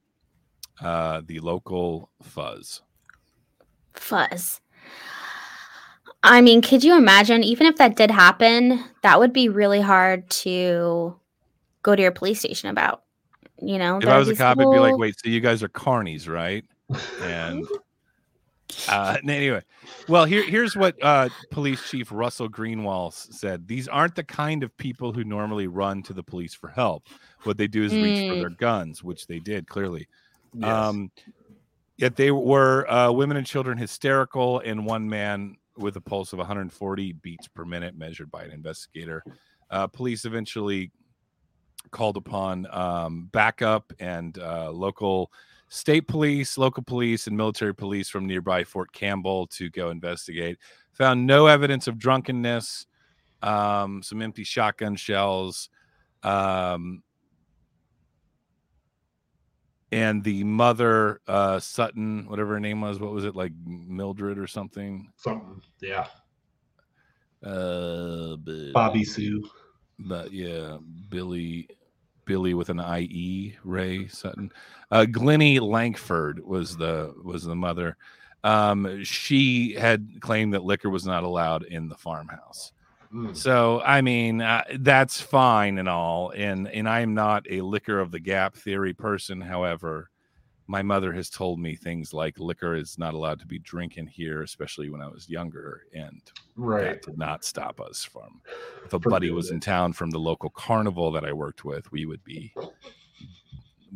[0.81, 2.81] uh, the local fuzz.
[3.93, 4.59] Fuzz.
[6.21, 10.29] I mean, could you imagine, even if that did happen, that would be really hard
[10.31, 11.17] to
[11.83, 13.03] go to your police station about.
[13.61, 15.63] You know, If I was a these cop, I'd be like, wait, so you guys
[15.63, 16.63] are carnies, right?
[17.23, 17.65] And
[18.89, 19.61] uh, anyway,
[20.07, 24.75] well, here here's what uh, Police Chief Russell Greenwald said: These aren't the kind of
[24.77, 27.07] people who normally run to the police for help.
[27.43, 28.39] What they do is reach for Mm.
[28.39, 30.07] their guns, which they did clearly.
[30.53, 30.69] Yes.
[30.69, 31.11] Um,
[31.97, 36.39] yet they were uh, women and children hysterical, and one man with a pulse of
[36.39, 39.23] 140 beats per minute, measured by an investigator.
[39.69, 40.91] Uh, police eventually
[41.91, 45.31] called upon um, backup and uh, local
[45.69, 50.57] state police, local police, and military police from nearby Fort Campbell to go investigate.
[50.93, 52.87] Found no evidence of drunkenness,
[53.41, 55.69] um, some empty shotgun shells.
[56.23, 57.03] Um,
[59.91, 64.47] and the mother, uh, Sutton, whatever her name was, what was it like Mildred or
[64.47, 65.11] something?
[65.15, 65.61] Something.
[65.81, 66.07] Yeah.
[67.43, 68.35] Uh,
[68.73, 69.47] Bobby Sue.
[69.99, 70.77] But yeah,
[71.09, 71.69] Billy,
[72.25, 74.51] Billy with an I E, Ray Sutton.
[74.91, 77.97] Uh, Glennie Lankford was the was the mother.
[78.43, 82.71] Um, she had claimed that liquor was not allowed in the farmhouse.
[83.13, 83.35] Mm.
[83.35, 88.11] So I mean, uh, that's fine and all, and and I'm not a liquor of
[88.11, 89.41] the gap theory person.
[89.41, 90.09] However,
[90.67, 94.41] my mother has told me things like liquor is not allowed to be drinking here,
[94.41, 96.21] especially when I was younger, and
[96.55, 96.81] Right.
[96.85, 98.41] that did not stop us from
[98.85, 102.05] if a buddy was in town from the local carnival that i worked with we
[102.05, 102.51] would be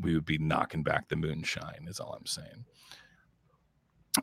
[0.02, 2.66] we would be knocking back the moonshine is all i'm saying.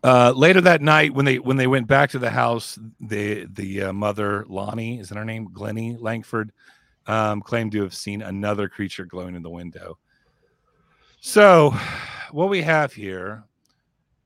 [0.04, 3.82] Uh later that night when they when they went back to the house the the
[3.84, 5.48] uh, mother lonnie is that her name?
[5.52, 6.52] Glennie lankford
[7.06, 9.98] um claimed to have seen another creature glowing in the window.
[11.20, 11.74] So
[12.32, 13.44] what we have here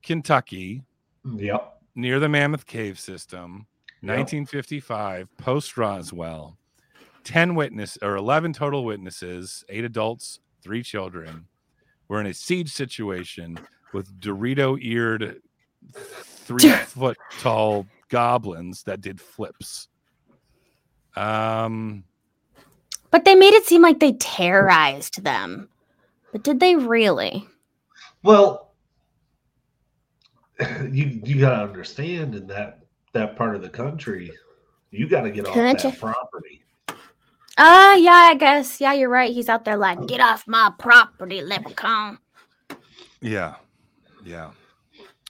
[0.03, 0.83] kentucky
[1.25, 1.81] Yep.
[1.95, 3.67] near the Mammoth Cave system,
[4.03, 4.17] Yep.
[4.17, 6.59] 1955, post Roswell.
[7.25, 11.47] 10 witness or 11 total witnesses, eight adults, three children.
[12.09, 13.57] We're in a siege situation
[13.93, 15.41] with Dorito eared,
[15.95, 19.87] three foot tall goblins that did flips.
[21.15, 22.03] Um,
[23.13, 25.69] But they made it seem like they terrorized them.
[26.33, 27.47] But did they really?
[28.23, 28.73] Well,
[30.91, 32.81] you you gotta understand in that
[33.13, 34.33] that part of the country,
[34.91, 36.59] you gotta get off Couldn't that you- property.
[37.59, 38.81] Ah, yeah, I guess.
[38.81, 39.31] Yeah, you're right.
[39.31, 42.19] He's out there like, get off my property, leprechaun.
[43.21, 43.57] yeah,
[44.25, 44.53] yeah,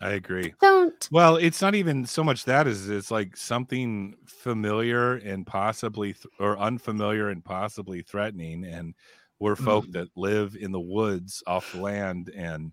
[0.00, 0.54] I agree.
[0.60, 1.08] Don't.
[1.10, 6.26] Well, it's not even so much that as it's like something familiar and possibly th-
[6.38, 8.64] or unfamiliar and possibly threatening.
[8.66, 8.94] And
[9.40, 12.70] we're folk that live in the woods off the land, and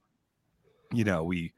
[0.93, 1.53] you know we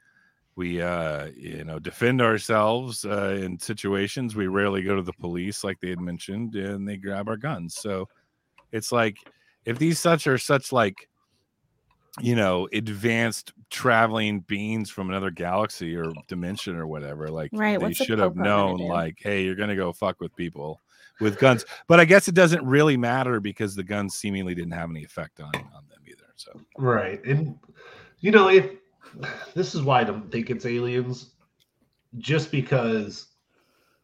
[0.55, 4.35] we uh you know defend ourselves uh, in situations.
[4.35, 7.75] We rarely go to the police, like they had mentioned, and they grab our guns.
[7.75, 8.07] So
[8.71, 9.17] it's like
[9.65, 11.07] if these such are such like
[12.19, 17.85] you know advanced traveling beings from another galaxy or dimension or whatever like Right, they
[17.85, 20.81] what's the should have known like hey you're gonna go fuck with people
[21.21, 24.89] with guns but i guess it doesn't really matter because the guns seemingly didn't have
[24.89, 27.23] any effect on on them either so Right.
[27.25, 27.57] And
[28.19, 28.71] you know, if
[29.53, 31.31] this is why I don't think it's aliens,
[32.17, 33.27] just because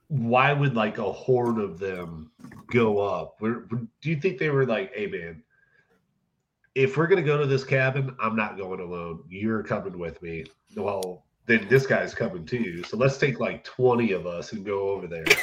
[0.07, 2.31] why would like a horde of them
[2.71, 3.35] go up?
[3.39, 5.43] Where, do you think they were like, hey man,
[6.75, 9.23] if we're gonna go to this cabin, I'm not going alone.
[9.29, 10.45] You're coming with me.
[10.75, 12.83] Well, then this guy's coming too.
[12.83, 15.25] So let's take like 20 of us and go over there.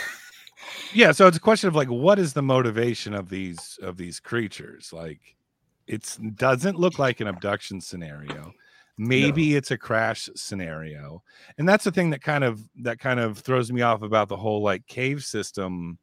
[0.92, 4.20] yeah so it's a question of like what is the motivation of these of these
[4.20, 5.36] creatures like
[5.86, 8.52] it's doesn't look like an abduction scenario
[8.96, 11.22] maybe it's a crash scenario
[11.58, 14.36] and that's the thing that kind of that kind of throws me off about the
[14.36, 15.98] whole like cave system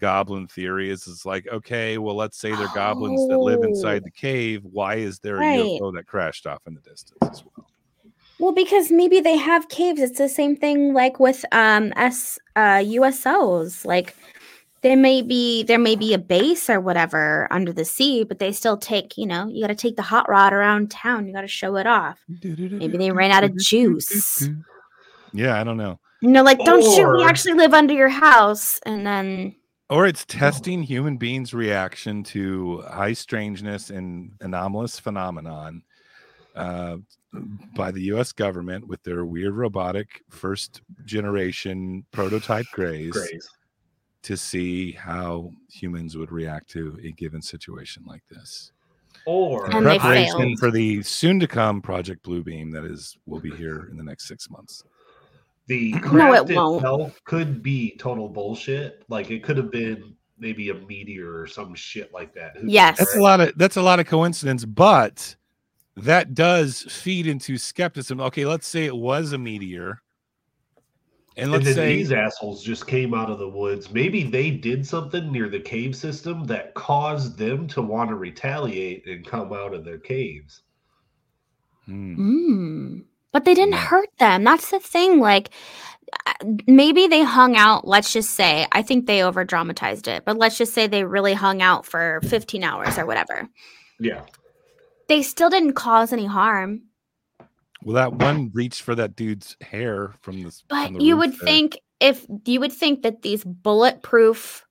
[0.00, 4.10] goblin theory is it's like okay well let's say they're goblins that live inside the
[4.10, 7.66] cave why is there a ufo that crashed off in the distance as well
[8.38, 10.00] Well, because maybe they have caves.
[10.00, 13.86] It's the same thing like with um S uh USOs.
[13.86, 14.14] Like
[14.86, 18.52] they may be there may be a base or whatever under the sea, but they
[18.52, 21.26] still take, you know, you gotta take the hot rod around town.
[21.26, 22.22] You gotta show it off.
[22.28, 24.48] Maybe they ran out of juice.
[25.32, 28.78] yeah i don't know You know, like don't shoot, we actually live under your house.
[28.86, 29.56] And then
[29.90, 35.82] or it's testing human beings reaction to high strangeness and anomalous phenomenon
[36.54, 36.96] uh,
[37.74, 43.48] by the us government with their weird robotic first generation prototype grays Grace.
[44.26, 48.72] To see how humans would react to a given situation like this
[49.24, 53.50] Or And they preparation for the soon to come project bluebeam that is will be
[53.50, 54.84] here in the next six months
[55.66, 56.76] the No, craft it won't.
[56.76, 59.04] itself could be total bullshit.
[59.08, 62.56] Like it could have been maybe a meteor or some shit like that.
[62.56, 62.98] Who Yes.
[62.98, 65.36] That's a lot of that's a lot of coincidence, but
[65.96, 68.20] that does feed into skepticism.
[68.20, 70.02] Okay, let's say it was a meteor.
[71.36, 73.90] And And let's then say these assholes just came out of the woods.
[73.90, 79.06] Maybe they did something near the cave system that caused them to want to retaliate
[79.06, 80.62] and come out of their caves.
[81.84, 82.14] Hmm.
[82.18, 83.04] Mm.
[83.32, 83.84] But they didn't Yeah.
[83.86, 84.44] hurt them.
[84.44, 85.20] That's the thing.
[85.20, 85.50] Like,
[86.26, 86.32] uh,
[86.66, 87.86] maybe they hung out.
[87.86, 91.34] Let's just say, I think they over dramatized it, but let's just say they really
[91.34, 93.46] hung out for 15 hours or whatever.
[94.00, 94.22] Yeah.
[95.08, 96.82] They still didn't cause any harm.
[97.86, 100.64] Well, that one reached for that dude's hair from this.
[100.68, 104.66] But you would think if you would think that these bulletproof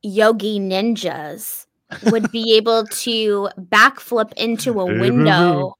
[0.00, 1.66] yogi ninjas
[2.04, 5.74] would be able to backflip into a window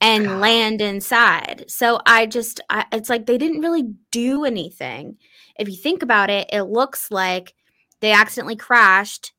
[0.00, 0.38] and God.
[0.38, 1.64] land inside.
[1.66, 5.16] So I just I, it's like they didn't really do anything.
[5.58, 7.54] If you think about it, it looks like
[7.98, 9.32] they accidentally crashed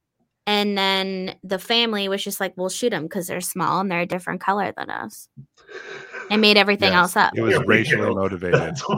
[0.48, 4.02] and then the family was just like, "We'll shoot them because they're small and they're
[4.02, 5.30] a different color than us."
[6.32, 7.34] And made everything Yes, else up.
[7.38, 8.78] It was There racially motivated.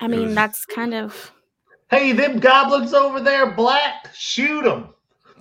[0.00, 1.32] I mean, was- that's kind of
[1.90, 4.88] hey, them goblins over there, black, shoot them.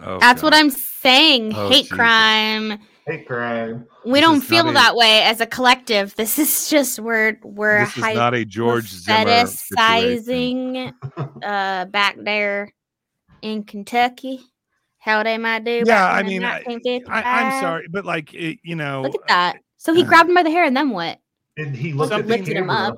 [0.04, 1.54] Oh, That's what I'm saying.
[1.56, 1.96] Oh, Hate Jesus.
[1.98, 2.80] crime.
[3.08, 3.86] Hate crime.
[4.04, 6.16] We This don't feel not a- that way as a collective.
[6.16, 10.24] This is just we're we're This is hy- not a we're George Zimmer situation.
[10.26, 10.94] fetishizing
[11.44, 12.72] uh back there
[13.42, 14.40] in Kentucky.
[15.00, 15.82] How they might do.
[15.86, 16.64] Yeah, I mean, I,
[17.10, 19.58] I, I'm sorry, but like it, you know, Look at that.
[19.78, 21.18] So he grabbed him by the hair and then what?
[21.58, 22.98] And he looked Something at lifted him up.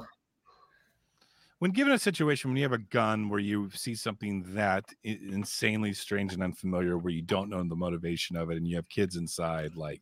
[1.60, 5.94] when given a situation when you have a gun where you see something that insanely
[5.94, 9.16] strange and unfamiliar where you don't know the motivation of it and you have kids
[9.16, 10.02] inside like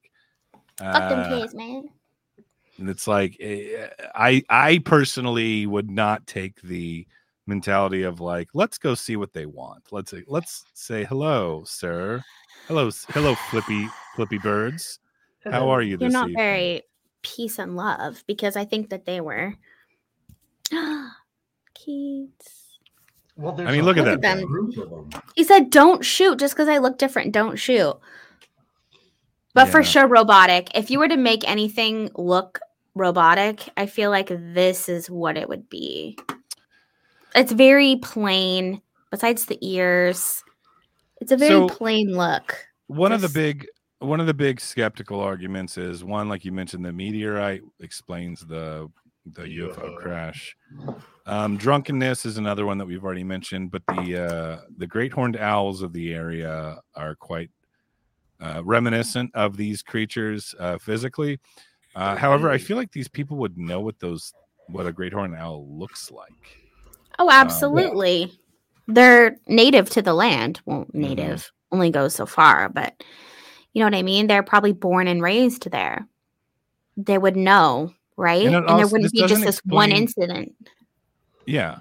[0.79, 1.87] Fuck them uh, kids, man.
[2.79, 7.05] and it's like eh, i i personally would not take the
[7.51, 12.23] mentality of like let's go see what they want let's say let's say hello sir
[12.67, 14.99] hello hello flippy flippy birds
[15.43, 16.37] how are you You're not evening?
[16.37, 16.81] very
[17.23, 19.55] peace and love because I think that they were
[21.73, 22.79] kids.
[23.35, 24.69] Well, I mean, a look at that thing.
[24.79, 25.09] them.
[25.35, 27.33] He said, "Don't shoot just because I look different.
[27.33, 27.97] Don't shoot."
[29.53, 30.69] But for sure, robotic.
[30.75, 32.59] If you were to make anything look
[32.93, 36.17] robotic, I feel like this is what it would be.
[37.35, 38.81] It's very plain.
[39.11, 40.43] Besides the ears,
[41.19, 42.55] it's a very So- plain look.
[42.87, 43.67] one of the big
[43.99, 48.89] one of the big skeptical arguments is one like you mentioned the meteorite explains the
[49.27, 49.97] the UFO, UFO.
[49.97, 50.57] crash.
[51.27, 55.37] Um, drunkenness is another one that we've already mentioned, but the uh, the great horned
[55.37, 57.51] owls of the area are quite
[58.39, 61.39] uh, reminiscent of these creatures uh, physically.
[61.95, 64.33] Uh, however, I feel like these people would know what those
[64.67, 66.57] what a great horned owl looks like.
[67.19, 68.31] Oh, absolutely.
[68.87, 70.59] They're native to the land.
[70.65, 70.99] Well, Mm-hmm.
[71.01, 73.03] native only goes so far, but
[73.73, 74.27] you know what I mean?
[74.27, 76.05] They're probably born and raised there.
[76.97, 78.45] They would know, right?
[78.45, 80.53] And And, there wouldn't be just doesn't this one incident.
[81.45, 81.79] Yeah.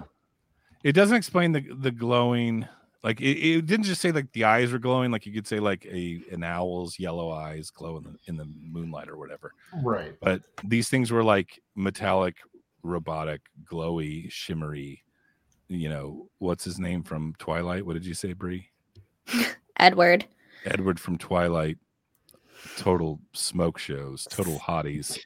[0.83, 2.67] It doesn't explain the the glowing
[3.03, 5.59] like it, it didn't just say like the eyes were glowing like you could say
[5.59, 9.53] like a an owl's yellow eyes glow in the in the moonlight or whatever.
[9.83, 10.13] Right.
[10.21, 12.37] But these things were like metallic,
[12.83, 15.03] robotic, glowy, shimmery.
[15.71, 17.85] You know, what's his name from Twilight?
[17.85, 18.67] What did you say, Brie?
[19.77, 20.25] Edward.
[20.65, 21.77] Edward from Twilight.
[22.77, 25.17] Total smoke shows, total hotties.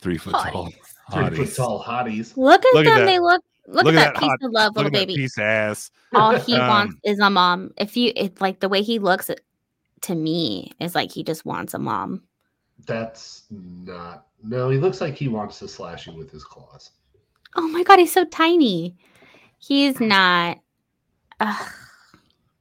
[0.00, 0.70] Three foot tall
[1.12, 1.56] Three foot hotties.
[1.56, 2.36] tall hotties.
[2.36, 2.98] Look at Look them.
[3.00, 3.04] that.
[3.04, 4.92] They look look, Look at at that that piece hot- of love, Look little at
[5.00, 5.16] that baby.
[5.16, 5.90] piece of ass.
[6.14, 7.72] All he wants Um, is a mom.
[7.76, 9.30] If you it's like the way he looks
[10.02, 12.22] to me is like he just wants a mom.
[12.86, 14.26] That's not.
[14.42, 16.90] No, he looks like he wants to slash you with his claws.
[17.56, 18.96] Oh my god, he's so tiny.
[19.66, 20.58] He's not.
[21.40, 21.70] Ugh.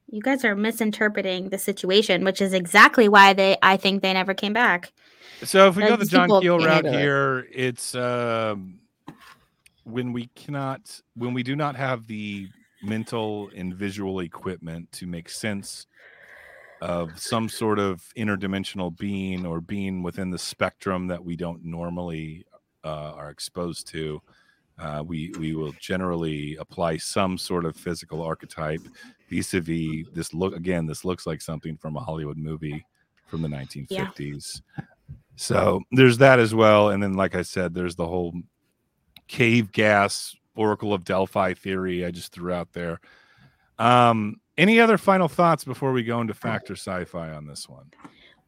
[0.10, 3.58] You guys are misinterpreting the situation, which is exactly why they.
[3.62, 4.93] I think they never came back.
[5.43, 6.93] So if we Uh, go the John Keel route it.
[6.93, 8.80] here, it's um,
[9.84, 12.47] when we cannot, when we do not have the
[12.84, 15.88] mental and visual equipment to make sense
[16.82, 22.45] of some sort of interdimensional being or being within the spectrum that we don't normally
[22.84, 24.22] uh, are exposed to.
[24.84, 28.81] Uh, we we will generally apply some sort of physical archetype
[29.29, 32.86] vis-a-vis this look again this looks like something from a hollywood movie
[33.27, 34.61] from the 1950s
[35.38, 38.34] so there's that as well and then like i said there's the whole
[39.29, 42.99] cave gas oracle of delphi theory i just threw out there.
[43.79, 47.89] Um any other final thoughts before we go into fact or sci-fi on this one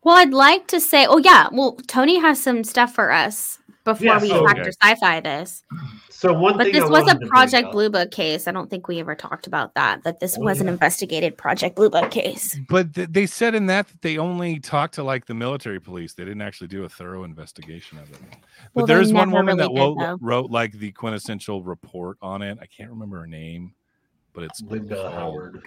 [0.05, 4.05] Well, I'd like to say, oh yeah, well, Tony has some stuff for us before
[4.05, 5.63] Yeah, we so- fact or sci-fi this.
[6.11, 8.47] So one But thing this I was a Project Blue Book case.
[8.47, 10.03] I don't think we ever talked about that.
[10.03, 12.57] That this Oh, was an oh, investigated Project Blue Book case.
[12.69, 16.13] But th- they said in that that they only talked to like the military police.
[16.13, 18.19] They didn't actually do a thorough investigation of it.
[18.21, 18.39] But
[18.73, 20.17] Well, they there's one woman really that did, wrote, though.
[20.21, 22.59] wrote like the quintessential report on it.
[22.61, 23.73] I can't remember her name,
[24.33, 25.63] but it's Linda Howard.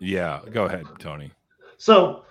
[0.00, 1.30] Yeah, go ahead, Tony.
[1.78, 2.24] So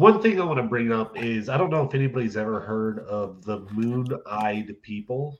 [0.00, 3.00] one thing I want to bring up is I don't know if anybody's ever heard
[3.00, 5.38] of the moon-eyed people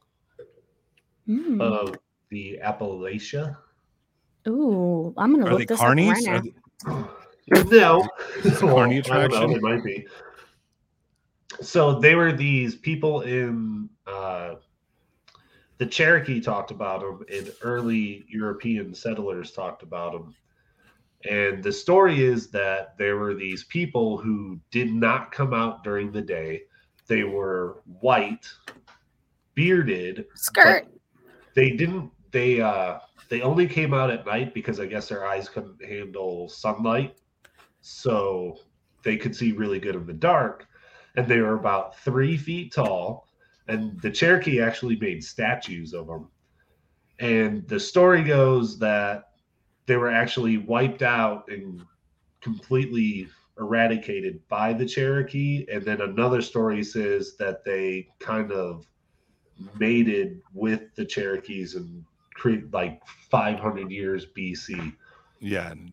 [1.28, 1.60] Mm.
[1.62, 1.96] of
[2.30, 3.56] the Appalachia.
[4.48, 6.42] Ooh, I'm gonna Are look they this up right now.
[7.52, 8.08] Are they- No,
[8.38, 9.50] Is it Well, carny I don't know, attraction?
[9.52, 10.06] It might be.
[11.62, 14.56] So they were these people in uh,
[15.78, 20.34] the Cherokee talked about them, and early European settlers talked about them.
[21.28, 26.10] And the story is that there were these people who did not come out during
[26.12, 26.62] the day.
[27.08, 28.48] They were white,
[29.54, 30.86] bearded, Skirt.
[31.54, 32.98] they didn't they uh
[33.28, 37.16] they only came out at night because i guess their eyes couldn't handle sunlight
[37.80, 38.56] so
[39.02, 40.66] they could see really good in the dark
[41.16, 43.28] and they were about three feet tall
[43.68, 46.28] and the cherokee actually made statues of them
[47.18, 49.29] and the story goes that
[49.90, 51.82] they were actually wiped out and
[52.40, 53.28] completely
[53.58, 58.86] eradicated by the cherokee and then another story says that they kind of
[59.78, 64.94] mated with the Cherokees and create like 500 years BC.
[65.40, 65.92] Yeah, and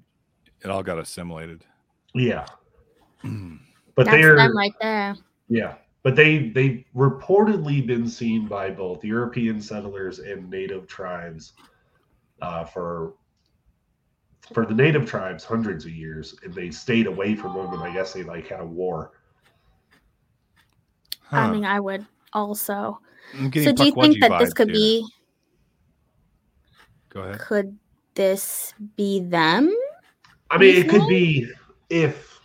[0.61, 1.65] it all got assimilated.
[2.13, 2.45] Yeah,
[3.23, 5.15] but That's they're them right there.
[5.49, 11.53] yeah, but they they reportedly been seen by both European settlers and native tribes
[12.41, 13.13] uh, for
[14.53, 17.93] for the native tribes hundreds of years, and they stayed away from them, and I
[17.93, 19.11] guess they like had a war.
[21.31, 22.99] I mean, I would also.
[23.33, 24.75] So do you think that this could here.
[24.75, 25.07] be
[27.09, 27.39] Go ahead.
[27.39, 27.77] could
[28.15, 29.73] this be them?
[30.49, 31.09] I mean, it could think?
[31.09, 31.51] be
[31.89, 32.39] if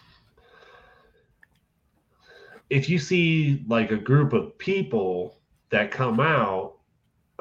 [2.71, 5.39] if you see like a group of people
[5.71, 6.75] that come out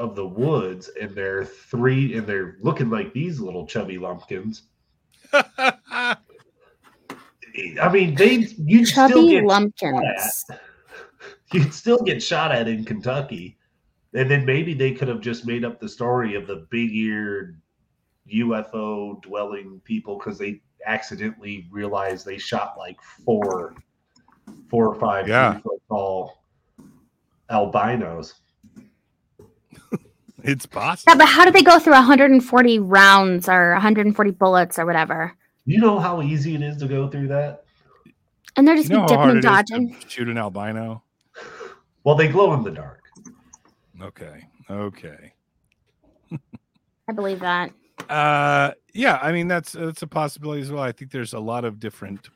[0.01, 4.63] of the woods and they're three and they're looking like these little chubby lumpkins.
[5.33, 6.17] I
[7.91, 10.45] mean, they you still Chubby get lumpkins.
[11.53, 13.57] you'd still get shot at in Kentucky.
[14.13, 17.61] And then maybe they could have just made up the story of the big eared
[18.33, 23.75] UFO dwelling people because they accidentally realized they shot like four,
[24.69, 25.59] four or five Yeah.
[25.59, 26.43] three tall
[27.49, 28.41] albinos.
[30.43, 31.11] it's possible.
[31.11, 35.35] Yeah, but how did they go through 140 rounds or 140 bullets or whatever?
[35.65, 37.63] You know how easy it is to go through that?
[38.57, 39.97] And they're You just know be dipping and it is to dodging.
[40.07, 41.03] shoot an albino?
[42.03, 43.01] Well, they glow in the dark.
[44.01, 44.43] Okay.
[44.69, 45.33] Okay.
[47.07, 47.71] I believe that.
[48.09, 50.83] Uh, yeah, I mean that's that's a possibility as well.
[50.83, 52.29] I think there's a lot of different.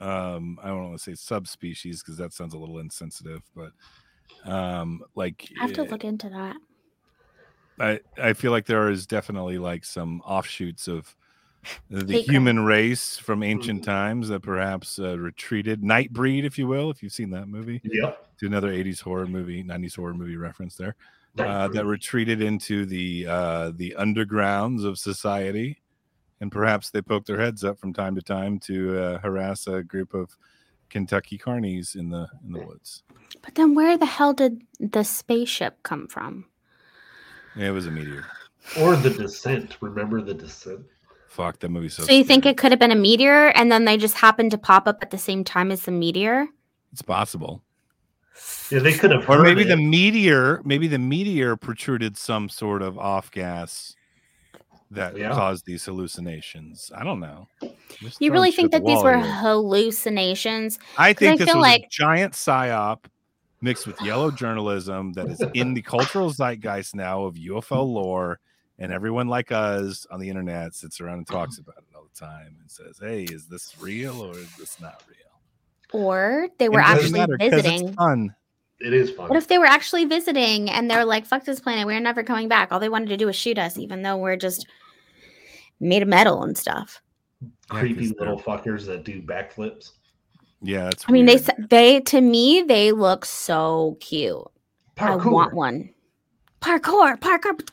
[0.00, 3.72] Um, I don't want to say subspecies because that sounds a little insensitive, but
[4.44, 6.56] um, like I have to eh, look into that.
[7.80, 11.14] I I feel like there is definitely like some offshoots of
[11.90, 13.86] the Take human race from ancient Mhm.
[13.86, 17.80] times that perhaps uh, retreated, Nightbreed, if you will, if you've seen that movie.
[17.84, 18.38] Yep.
[18.38, 20.94] To another 80s horror movie, 90s horror movie reference there.
[21.38, 25.80] uh, that retreated into the uh, the undergrounds of society,
[26.40, 29.82] and perhaps they poked their heads up from time to time to uh, harass a
[29.84, 30.36] group of
[30.90, 33.02] Kentucky carnies in the in the woods.
[33.42, 36.46] But then where the hell did the spaceship come from?
[37.58, 38.24] Yeah, it was a meteor.
[38.80, 39.76] or the descent.
[39.80, 40.80] Remember the descent?
[41.28, 41.88] Fuck that movie.
[41.88, 44.50] So, So, you think it could have been a meteor and then they just happened
[44.52, 46.46] to pop up at the same time as the meteor?
[46.92, 47.62] it's possible,
[48.70, 49.28] Yeah, they could have.
[49.28, 49.68] or maybe it.
[49.68, 53.94] the meteor, maybe the meteor protruded some sort of off gas
[54.90, 55.30] that Yeah.
[55.32, 56.90] caused these hallucinations.
[56.96, 57.46] I don't know.
[58.00, 59.32] Just You really think at the that these were here.
[59.34, 60.78] hallucinations?
[60.96, 63.04] I think I this feel was a giant psyop
[63.60, 67.92] mixed with yellow journalism that is in the cultural zeitgeist now of UFO mm.
[67.92, 68.40] lore,
[68.78, 71.36] and everyone like us on the internet sits around and mm-hmm.
[71.36, 74.80] talks about it all the time and says, "Hey, is this real or is this
[74.80, 75.16] not real?"
[75.92, 77.88] Or they were And it doesn't actually matter 'cause visiting?
[77.88, 78.34] It's fun.
[78.80, 79.28] It is fun.
[79.28, 82.48] What if they were actually visiting and they're like, fuck this planet, we're never coming
[82.48, 82.70] back.
[82.70, 84.66] All they wanted to do was shoot us, even though we're just
[85.80, 87.02] made of metal and stuff.
[87.40, 89.92] Yeah, creepy 'cause they're- little fuckers that do backflips.
[90.62, 91.04] Yeah, that's.
[91.08, 91.70] I mean, they weird.
[91.70, 94.36] they to me they look so cute.
[94.98, 95.54] I want Parkour.
[95.54, 95.90] one.
[96.60, 97.68] Parkour, parkour.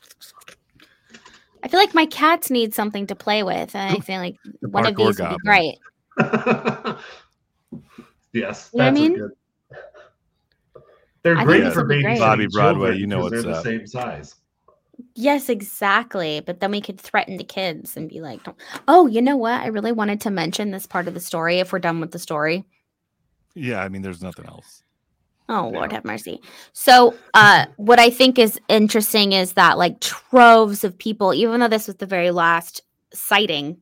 [1.62, 4.68] I feel like my cats need something to play with, and I feel like The
[4.68, 5.78] one of parkour these would be great.
[8.32, 9.14] yes, You know I mean?
[9.14, 9.30] good.
[11.24, 12.20] They're I great this for would be great.
[12.20, 14.36] Bobby Broadway, you know what's they're the same size.
[15.16, 16.40] Yes, exactly.
[16.40, 18.40] But then we could threaten the kids and be like,
[18.86, 19.60] "Oh, you know what?
[19.60, 21.58] I really wanted to mention this part of the story.
[21.58, 22.64] If we're done with the story,
[23.56, 24.82] Yeah, I mean, there's nothing else.
[25.48, 25.96] oh Lord Yeah.
[25.96, 26.40] have mercy."
[26.72, 31.68] So, uh, what I think is interesting is that like troves of people, even though
[31.68, 32.82] this was the very last
[33.14, 33.78] sighting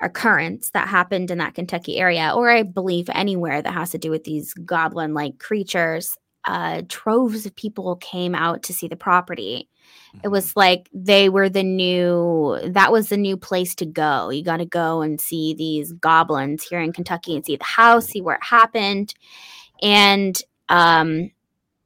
[0.00, 4.10] occurrence that happened in that Kentucky area, or I believe anywhere that has to do
[4.10, 9.68] with these goblin-like creatures, uh, troves of people came out to see the property.
[10.22, 14.30] It was like they were the new that was the new place to go.
[14.30, 18.06] You got to go and see these goblins here in Kentucky and see the house,
[18.06, 19.14] see where it happened.
[19.82, 21.30] And um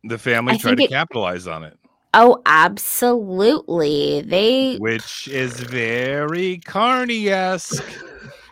[0.05, 1.79] the family I tried to it- capitalize on it,
[2.15, 4.23] oh, absolutely.
[4.23, 7.83] They which is very Carney esque.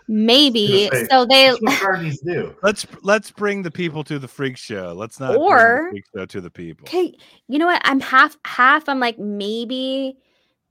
[0.08, 2.54] maybe say, so they That's do.
[2.62, 4.92] Let's let's bring the people to the freak show.
[4.96, 6.84] Let's not bring Or- the freak show to the people.
[6.86, 7.16] Okay,
[7.48, 7.82] you know what?
[7.84, 8.88] I'm half half.
[8.88, 10.16] I'm like maybe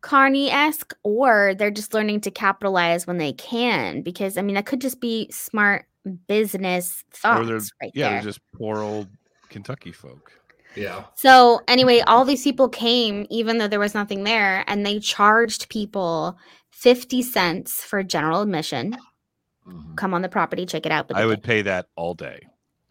[0.02, 4.02] Carney esque, or they're just learning to capitalize when they can.
[4.02, 5.86] Because I mean, that could just be smart
[6.28, 8.18] business Or they're thoughts right yeah, there.
[8.22, 9.08] they're just poor old
[9.50, 10.32] Kentucky folk.
[10.76, 11.06] Yeah.
[11.16, 15.70] So anyway, all these people came, even though there was nothing there, and they charged
[15.70, 16.38] people
[16.70, 18.96] fifty cents for general admission.
[19.68, 19.96] Mhm.
[19.96, 21.08] Come on the property, check it out.
[21.08, 22.42] But I they would pay that all day.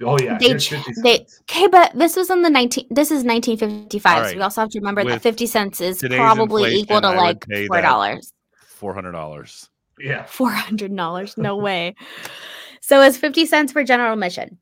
[0.02, 0.38] Oh yeah.
[0.38, 4.16] They here's ch- 50 they- Okay, but this was in the 19 this is 1955.
[4.18, 7.16] All So we also have to remember that 50 cents is probably equal to I
[7.16, 8.32] like four dollars.
[8.66, 9.70] Four hundred dollars.
[10.00, 10.24] Yeah.
[10.24, 11.38] Four hundred dollars.
[11.38, 11.94] No way.
[12.80, 14.58] So it's 50 cents for general admission.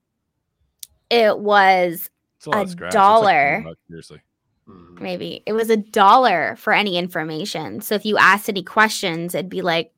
[1.10, 2.10] It was
[2.46, 3.64] a A of like dollar.
[3.88, 4.20] seriously.
[4.68, 5.00] Mhm.
[5.00, 7.80] maybe it was a dollar for any information.
[7.80, 9.92] So if you asked any questions, it'd be like,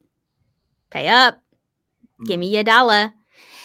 [0.90, 1.38] pay up,
[2.26, 2.60] give me mm.
[2.60, 3.12] a dollar.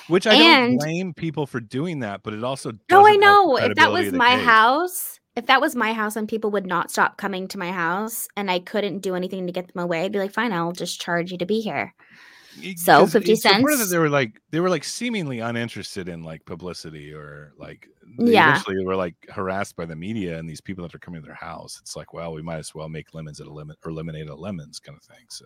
[0.08, 3.22] Which I And- don't blame people for doing that, but it also No, I doesn't
[3.22, 3.68] help the know.
[3.70, 4.46] If that was my case.
[4.46, 8.28] house, if that was my house and people would not stop coming to my house
[8.36, 11.00] and I couldn't do anything to get them away, I'd be like, fine, I'll just
[11.00, 11.94] charge you to be here.
[12.76, 13.90] So, 'cause 50 it's that cents?
[13.90, 17.88] They were like they were like seemingly uninterested in like publicity or like
[18.18, 18.50] they Yeah.
[18.50, 21.36] eventually were like harassed by the media and these people that are coming to their
[21.36, 21.78] house.
[21.80, 24.40] It's like, well, we might as well make lemons at a lemon or lemonade at
[24.40, 25.26] lemons kind of thing.
[25.30, 25.46] So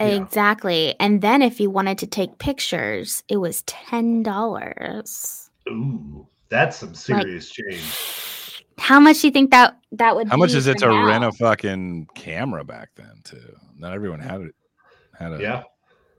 [0.00, 0.22] Yeah.
[0.22, 0.94] Exactly.
[0.98, 5.50] And then if you wanted to take pictures, it was $10.
[5.68, 8.64] Ooh, that's some serious change.
[8.78, 11.22] How much do you think that that would how much is it for to rent
[11.22, 13.54] a fucking camera back then too?
[13.76, 14.54] Not everyone had it
[15.18, 15.62] had a Yeah.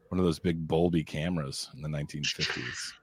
[0.10, 2.94] one of those big bulby cameras in the 1950s.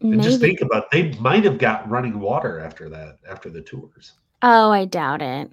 [0.00, 4.14] And just think about they might have got running water after that, after the tours.
[4.42, 5.50] Oh, I doubt it.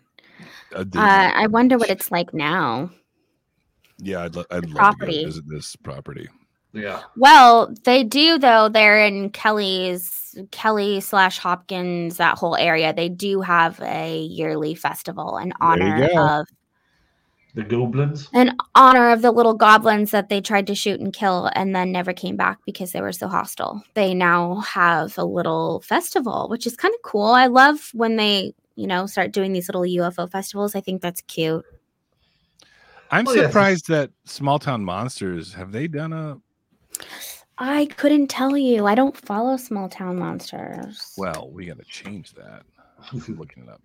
[0.75, 2.89] Uh, I wonder what it's like now.
[3.99, 5.19] Yeah, I'd, lo- I'd love to property.
[5.21, 6.27] go visit this property.
[6.73, 7.01] Yeah.
[7.15, 8.67] Well, they do though.
[8.69, 12.93] They're in Kelly's Kelly slash Hopkins, that whole area.
[12.93, 16.47] They do have a yearly festival in honor of
[17.53, 18.27] The goblins.
[18.33, 21.93] in honor of the little goblins that they tried to shoot and kill and then
[21.93, 23.81] never came back because they were so hostile.
[23.93, 27.27] They now have a little festival, which is kind of cool.
[27.27, 30.75] I love when they, you know, start doing these little UFO festivals.
[30.75, 31.63] I think that's cute.
[33.12, 36.38] I'm Oh, yes, it's- surprised that Small Town Monsters have they done a
[37.58, 38.86] I couldn't tell you.
[38.86, 41.14] I don't follow small town monsters.
[41.18, 41.49] well.
[41.53, 42.64] We got to change that.
[43.12, 43.82] I'm looking it up.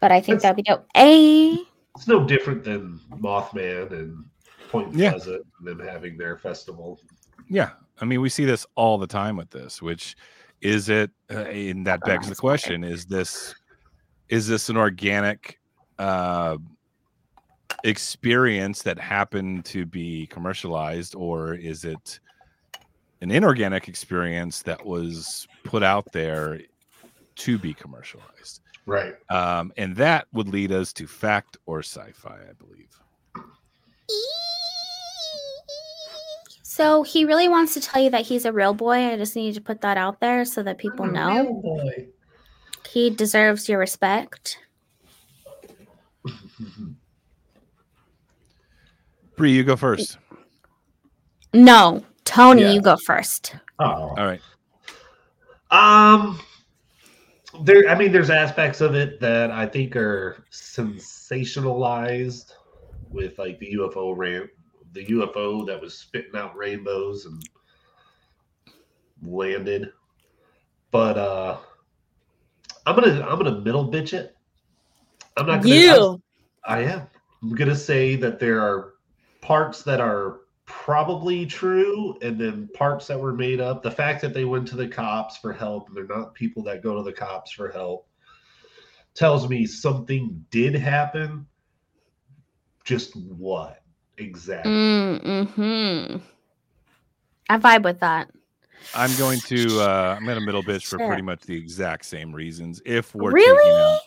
[0.00, 0.86] but I think That's- that'd be dope.
[0.96, 1.58] A
[1.96, 4.24] It's no different than Mothman and
[4.68, 5.10] Point Yeah.
[5.12, 6.98] Pleasant and them having their festival.
[7.48, 7.70] Yeah,
[8.00, 9.80] I mean we see this all the time with this.
[9.82, 10.16] Which
[10.62, 11.10] is it?
[11.30, 13.54] Uh, and that begs the question: Is this
[14.30, 15.60] is this an organic
[16.02, 16.58] uh,
[17.84, 22.18] experience that happened to be commercialized, or is it
[23.20, 26.60] an inorganic experience that was put out there
[27.36, 28.62] to be commercialized?
[28.84, 29.14] Right.
[29.30, 32.88] Um, and that would lead us to fact or sci-fi, I believe.
[36.64, 39.12] So he really wants to tell you that he's a real boy.
[39.12, 42.08] I just need to put that out there so that people know boy.
[42.88, 44.58] he deserves your respect.
[49.36, 50.18] Bree, you go first.
[51.54, 52.72] No, Tony, Yeah.
[52.72, 53.54] you go first.
[53.78, 54.14] oh.
[54.16, 54.40] All right.
[55.70, 56.40] Um
[57.62, 62.52] there I mean there's aspects of it that I think are sensationalized
[63.10, 64.48] with like the UFO ran
[64.92, 67.42] the UFO that was spitting out rainbows and
[69.22, 69.92] landed.
[70.90, 71.58] But uh
[72.86, 74.36] I'm gonna I'm gonna middle bitch it.
[75.36, 75.74] I'm not gonna
[76.64, 77.06] I am.
[77.42, 78.94] I'm gonna say that there are
[79.40, 83.82] parts that are probably true, and then parts that were made up.
[83.82, 86.82] The fact that they went to the cops for help, and they're not people that
[86.82, 88.08] go to the cops for help,
[89.14, 91.46] tells me something did happen.
[92.84, 93.82] Just what
[94.18, 94.72] exactly?
[94.72, 96.16] Mm-hmm.
[97.48, 98.30] I vibe with that.
[98.94, 101.06] I'm going to uh I'm gonna middle bitch for Shit.
[101.06, 102.82] pretty much the exact same reasons.
[102.84, 103.98] If we're Really?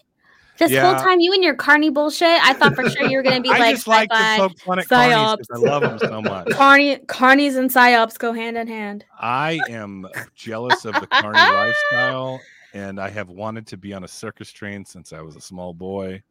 [0.57, 2.27] This whole time, you and your carny bullshit.
[2.27, 4.59] I thought for sure you were gonna be like, I like, just like to poke
[4.59, 6.49] fun at carnies I love them so much.
[6.51, 9.05] Carney, carnies and psyops go hand in hand.
[9.19, 12.39] I am jealous of the carny lifestyle,
[12.73, 15.73] and I have wanted to be on a circus train since I was a small
[15.73, 16.23] boy.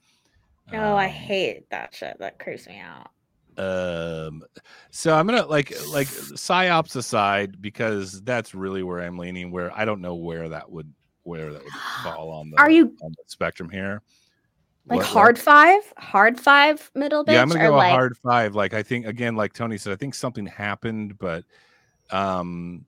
[0.73, 2.17] Oh, I Um, hate that shit.
[2.19, 3.11] That creeps me out.
[3.57, 4.43] Um,
[4.91, 9.51] so I'm gonna like like psyops aside because that's really where I'm leaning.
[9.53, 10.93] Where I don't know where that would
[11.25, 11.73] where that would
[12.05, 14.01] fall on the Are you- on the spectrum here.
[14.87, 15.07] Like What- what?
[15.07, 18.55] hard five, hard five, middle bitch, Yeah, I'm gonna go like a hard five.
[18.55, 21.45] Like I think again, like Tony said, I think something happened, but
[22.11, 22.85] um,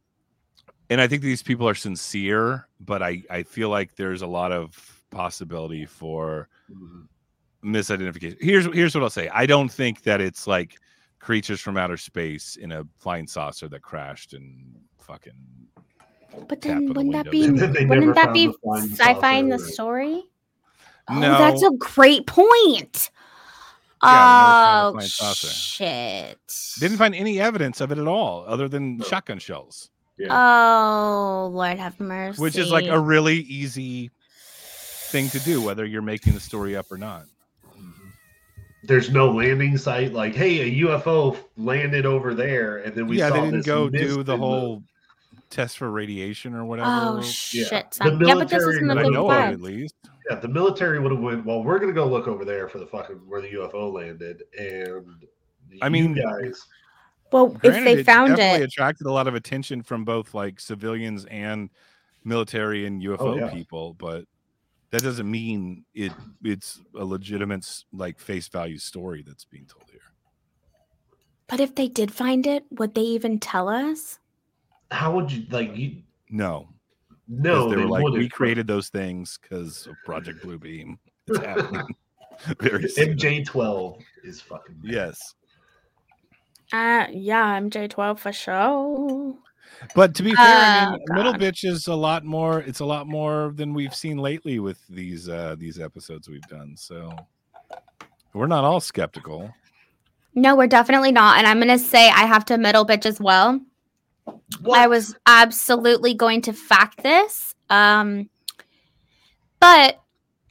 [0.91, 4.53] and I think these people are sincere, but I I feel like there's a lot
[4.53, 7.09] of possibility for Mhm.
[7.65, 8.37] misidentification.
[8.41, 9.29] Here's here's what I'll say.
[9.31, 10.77] I don't think that it's like
[11.19, 15.33] creatures from outer space in a flying saucer that crashed and fucking.
[16.49, 18.53] But then wouldn't that be wouldn't that be
[18.93, 19.73] sci-fi in the saucer.
[19.73, 20.23] story?
[21.09, 21.39] Oh, No.
[21.39, 23.11] that's a great point.
[24.03, 26.39] Yeah, they never found oh the flying shit!
[26.79, 29.05] Didn't find any evidence of it at all, other than No.
[29.05, 30.29] shotgun shells, Yeah.
[30.31, 32.41] Oh Lord have mercy.
[32.41, 34.11] which is like a really easy
[35.11, 37.25] thing to do, whether you're making the story up or not.
[37.77, 37.93] Mhm.
[38.85, 40.13] There's no landing site.
[40.13, 43.67] Like, hey, a UFO landed over there, and then we yeah, saw they didn't this
[43.67, 44.83] go mist do the in whole
[45.51, 46.89] test for radiation or whatever.
[46.91, 47.23] Oh Yeah.
[47.23, 47.91] shit!
[47.91, 48.21] The son.
[48.27, 49.53] Yeah, but this was military in the that I know of, 55.
[49.55, 49.95] at least.
[50.31, 51.45] Yeah, the military would have went.
[51.47, 55.25] Well, we're gonna go look over there for the fucking where the UFO landed, and
[55.83, 56.67] I mean, guys.
[57.33, 60.61] Well, Granted, if they found definitely it, attracted a lot of attention from both like
[60.61, 61.71] civilians and
[62.25, 63.51] military and UFO Oh, yeah.
[63.51, 64.25] people, but
[64.91, 66.13] that doesn't mean it
[66.45, 70.01] it's a legitimate like face value story that's being told here.
[71.49, 74.19] but if they did find it, would they even tell us?
[74.91, 76.03] How would you like you?
[76.31, 76.69] No,
[77.29, 78.21] No, they they were like, wouldn't.
[78.23, 80.99] we created those things because of Project Blue Beam.
[81.29, 81.87] It's happening
[82.61, 83.17] very soon.
[83.17, 84.77] MJ12 is fucking.
[84.85, 85.35] Yes,
[86.73, 89.35] Uh, yeah, MJ12 for sure.
[89.97, 92.61] but to be fair, I Oh, mean, middle bitch is a lot more.
[92.61, 96.77] It's a lot more than we've seen lately with these uh these episodes we've done.
[96.77, 97.11] So
[98.33, 99.53] we're not all skeptical.
[100.35, 101.39] No, we're definitely not.
[101.39, 103.61] And I'm gonna say I have to middle bitch as well.
[104.61, 104.79] What?
[104.79, 107.55] I was absolutely going to fact this.
[107.71, 108.29] Um,
[109.61, 110.01] but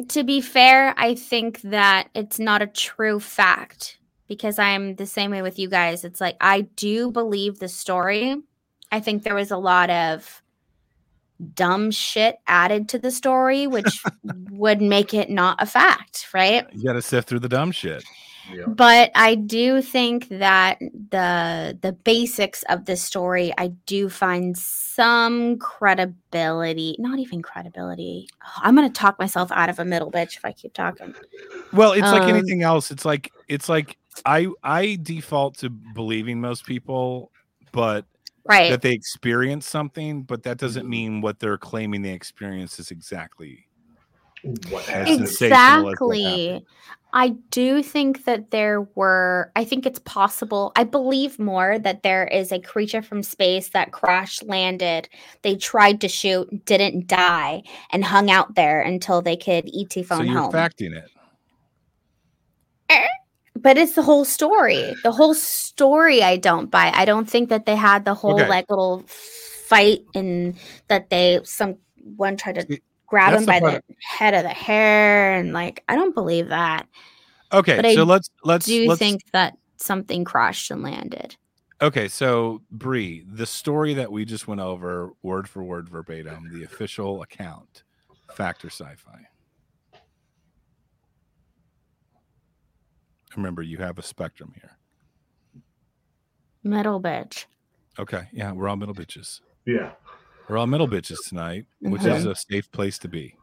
[0.10, 3.98] to be fair, I think that it's not a true fact
[4.28, 6.04] because I'm the same way with you guys.
[6.04, 8.42] It's like I do believe the story.
[8.92, 10.42] I think there was a lot of
[11.54, 14.04] dumb shit added to the story, which
[14.52, 16.66] would make it not a fact, right?
[16.74, 18.04] You got to sift through the dumb shit.
[18.54, 18.66] Yeah.
[18.68, 25.58] but I do think that the the basics of the story I do find some
[25.60, 28.28] credibility, not even credibility.
[28.44, 31.14] Oh, I'm gonna talk myself out of a middle bitch if I keep talking.
[31.74, 32.92] Well, it's like Um, anything else.
[32.92, 37.32] It's like it's like I I default to believing most people,
[37.72, 38.06] but
[38.48, 38.70] Right.
[38.70, 40.90] that they experience something, but that doesn't Mhm.
[40.90, 43.65] mean what they're claiming they experience is exactly.
[44.70, 45.28] What As happened?
[45.28, 46.66] sensational as what Exactly.
[47.14, 50.74] I do think that there were, I think it's possible.
[50.76, 55.08] I believe more that there is a creature from space that crash landed.
[55.42, 60.04] They tried to shoot, didn't die, and hung out there until they could ET So
[60.04, 60.52] phone you're home.
[60.52, 61.10] facting it.
[62.90, 63.08] Eh?
[63.56, 64.94] but it's the whole story.
[65.04, 66.92] The whole story I don't buy.
[66.94, 68.48] I don't think that they had the whole Okay.
[68.50, 70.56] like little fight and
[70.90, 71.78] that they some
[72.18, 75.84] one tried to grab that's him by part- the head of the hair and like
[75.88, 76.88] I don't believe that.
[77.54, 81.36] Okay, But I so let's let's Do let's think that something crashed and landed?
[81.82, 86.64] Okay, so Bree, the story that we just went over, word for word, verbatim, the
[86.64, 87.84] official account,
[88.34, 89.28] Fact or sci-fi.
[93.36, 94.78] Remember, you have a spectrum here.
[96.64, 97.46] Middle bitch.
[98.00, 99.42] Okay, yeah, we're all middle bitches.
[99.66, 99.92] Yeah.
[100.48, 102.16] We're all middle bitches tonight, which Mhm.
[102.16, 103.36] is a safe place to be.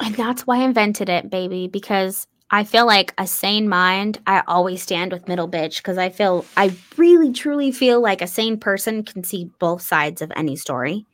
[0.00, 4.42] And that's why I invented it, baby, because I feel like a sane mind, I
[4.46, 8.58] always stand with middle bitch because I feel, I really truly feel like a sane
[8.58, 11.06] person can see both sides of any story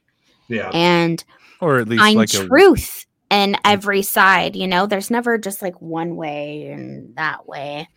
[0.48, 0.70] Yeah.
[0.72, 1.22] and
[1.60, 4.56] Or at least find like a truth in every side.
[4.56, 7.88] You know, there's never just like one way and that way.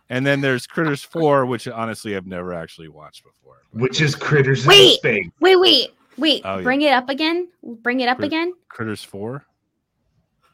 [0.09, 3.61] And then there's Critters 4, which honestly I've never actually watched before.
[3.71, 4.95] Which is critters in Wait.
[4.97, 5.25] space.
[5.39, 6.41] Wait, wait, wait.
[6.43, 6.63] Oh, yeah.
[6.63, 7.47] Bring it up again.
[7.63, 8.53] Bring it up Crit- again.
[8.69, 9.43] Critters 4?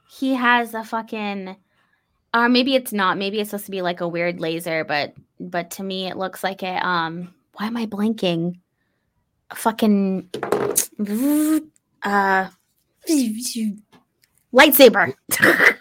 [0.10, 1.56] He has a fucking.
[2.38, 3.18] Or maybe it's not.
[3.18, 6.44] Maybe it's supposed to be like a weird laser, but but to me it looks
[6.44, 7.34] like a um.
[7.54, 8.60] Why am I blinking?
[9.50, 10.30] A fucking
[12.04, 12.50] uh
[14.54, 15.14] lightsaber.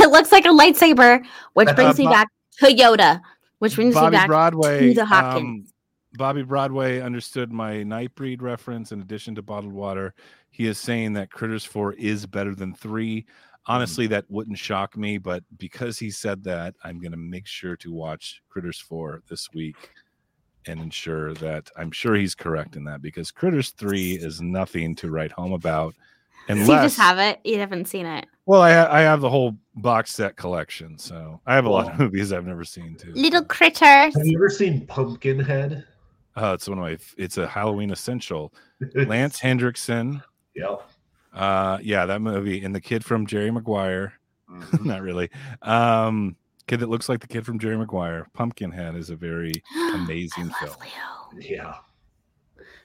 [0.00, 1.24] It looks like a lightsaber,
[1.54, 2.28] which Uh, brings me Bo- back
[2.60, 3.20] to Yoda,
[3.58, 4.88] which brings me Bobby back Broadway.
[4.88, 5.64] to the um,
[6.14, 10.14] Bobby Broadway understood my Nightbreed reference in addition to bottled water.
[10.50, 13.26] He is saying that Critters 4 is better than 3.
[13.68, 13.74] Mm.
[13.74, 17.76] Honestly, that wouldn't shock me, but because he said that, I'm going to make sure
[17.76, 19.76] to watch Critters 4 this week
[20.66, 25.10] and ensure that I'm sure he's correct in that because Critters 3 is nothing to
[25.10, 25.94] write home about.
[26.48, 27.40] So you just have it.
[27.44, 28.24] You haven't seen it.
[28.46, 31.92] well, I, ha- I have the whole box set collection, so I have a lot
[31.92, 33.12] of movies I've never seen too.
[33.12, 33.46] Little so.
[33.46, 34.16] critters.
[34.16, 35.84] Have you ever seen Pumpkinhead?
[36.36, 36.96] Oh, it's one of my.
[37.18, 38.54] It's a Halloween essential.
[38.94, 40.22] Lance Henriksen.
[40.54, 40.90] Yep.
[41.38, 44.12] Uh, yeah, that movie and the kid from Jerry Maguire.
[44.50, 44.86] Mhm.
[44.86, 45.28] Not really.
[45.60, 46.34] Um,
[46.68, 48.26] kid that looks like the kid from Jerry Maguire.
[48.32, 49.52] Pumpkinhead is a very
[49.92, 50.70] amazing I film.
[50.70, 51.48] love Leo.
[51.50, 51.74] yeah.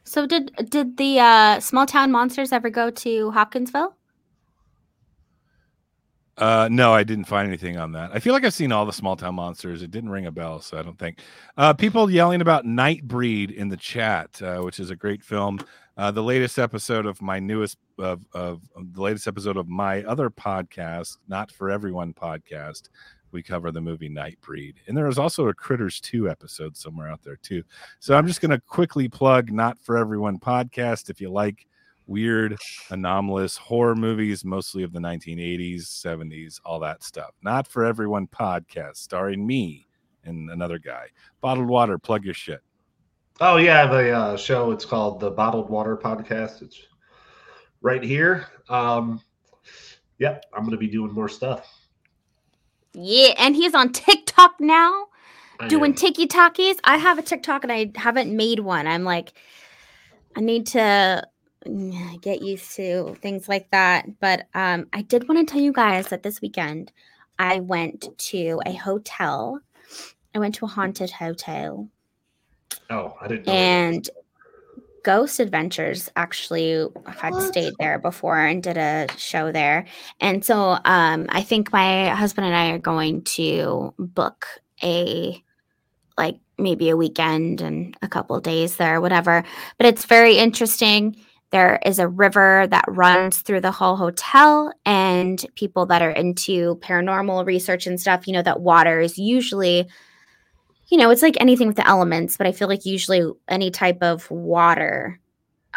[0.04, 3.96] So did did the uh, small town monsters ever go to Hopkinsville?
[6.38, 8.10] Uh, no, I didn't find anything on that.
[8.12, 9.84] I feel like I've seen all the small town monsters.
[9.84, 11.20] It didn't ring a bell, so I don't think.
[11.58, 15.60] Uh, people yelling about Nightbreed in the chat, uh, which is a great film.
[15.96, 20.04] Uh, the latest episode of my newest of, of of the latest episode of my
[20.06, 22.90] other podcast, Not for Everyone podcast,
[23.32, 27.22] we cover the movie Nightbreed, and there is also a Critters Two episode somewhere out
[27.22, 27.62] there too.
[28.00, 31.68] So I'm just going to quickly plug Not for Everyone podcast if you like
[32.08, 32.58] weird
[32.90, 37.32] anomalous horror movies, mostly of the 1980s, 70s, all that stuff.
[37.42, 39.88] Not for everyone podcast, starring me
[40.26, 41.08] and another guy.
[41.42, 42.62] Bottled water, plug your shit.
[43.40, 44.72] Oh yeah, the uh, show.
[44.72, 46.62] It's called the Bottled Water Podcast.
[46.62, 46.80] It's
[47.82, 48.46] right here.
[48.70, 49.22] Um,
[50.20, 51.68] yep, I'm gonna be doing more stuff.
[52.94, 55.08] Yeah, and he's on TikTok now
[55.60, 55.96] I doing am.
[55.96, 56.78] tiki talkies.
[56.84, 58.86] I have a TikTok and I haven't made one.
[58.86, 59.34] I'm like,
[60.36, 61.28] I need to
[62.22, 64.06] get used to things like that.
[64.20, 66.92] But um, I did want to tell you guys that this weekend
[67.40, 69.60] I went to a hotel.
[70.36, 71.90] I went to a haunted hotel.
[72.90, 73.54] oh, I didn't know.
[73.54, 74.10] and
[75.04, 77.44] Ghost Adventures actually had What?
[77.44, 79.86] stayed there before and did a show there.
[80.22, 84.48] And so um I think my husband and I are going to book
[84.82, 85.44] a
[86.18, 89.44] like maybe a weekend and a couple days there, whatever.
[89.78, 91.18] But it's very interesting.
[91.54, 96.76] There is a river that runs through the whole hotel, and people that are into
[96.82, 99.88] paranormal research and stuff, you know, that water is usually
[100.90, 103.98] you know, it's like anything with the elements, but I feel like usually any type
[104.04, 105.20] of water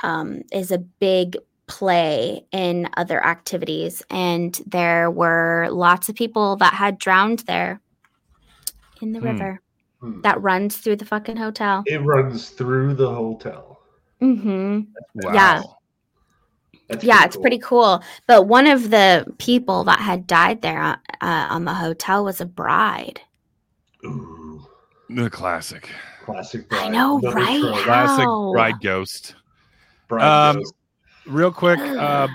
[0.03, 1.36] um, is a big
[1.69, 4.03] play in other activities.
[4.11, 7.81] And there were lots of people that had drowned there
[9.01, 9.27] in the Hmm.
[9.27, 9.61] river.
[10.01, 10.20] Hmm.
[10.20, 11.82] that runs through the fucking hotel.
[11.86, 13.76] It runs through the hotel.
[14.20, 14.80] Mm-hmm.
[15.14, 15.32] Wow.
[15.34, 15.62] Yeah.
[16.88, 17.43] That's Yeah, it's cool.
[17.43, 18.02] pretty cool.
[18.26, 20.97] But one of the people that had died there uh,
[21.51, 23.20] on the hotel was a bride.
[24.05, 24.64] Ooh,
[25.10, 25.90] The classic.
[26.24, 26.68] classic.
[26.68, 26.78] bride.
[26.78, 26.93] I bride.
[26.93, 27.60] know, Another right?
[27.60, 27.76] trope.
[27.80, 29.34] Classic bride ghost.
[30.09, 30.74] Bride Um, ghost.
[31.26, 32.28] Real quick, uh,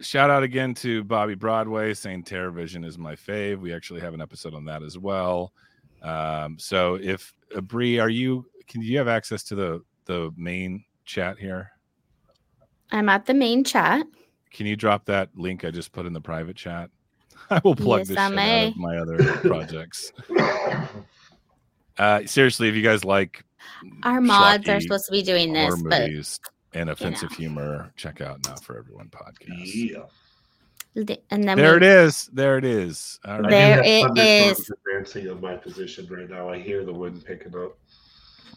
[0.00, 3.60] shout out again to Bobby Broadway saying Terror Vision is my fave.
[3.60, 5.52] We actually have an episode on that as well.
[6.02, 8.44] Um, so if uh, Bree, are you?
[8.66, 11.70] Can you have access to the the main chat here?
[12.90, 14.06] I'm at the main chat.
[14.52, 16.90] Can you drop that link I just put in the private chat?
[17.50, 20.12] I will plug Yes, this shit out of my other projects.
[21.98, 23.44] Uh, seriously, if you guys like
[24.02, 26.40] Our mods are supposed to be doing horror this, but movies
[26.72, 29.74] and offensive humor, check out Not for Everyone podcast.
[30.94, 31.04] yeah.
[31.04, 32.28] th- and then There we, it is.
[32.32, 33.18] There it is.
[33.24, 33.50] All right.
[33.50, 34.02] There it is.
[34.02, 34.70] it thunderstorms is.
[34.70, 36.48] advancing on my position right now.
[36.48, 37.78] I hear the wind picking up.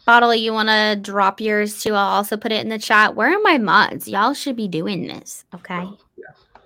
[0.08, 1.92] Bottle, you want to drop yours too?
[1.92, 3.14] I'll also put it in the chat.
[3.14, 4.08] Where are my mods?
[4.08, 5.80] Y'all should be doing this, okay?
[5.82, 6.62] Oh, yeah.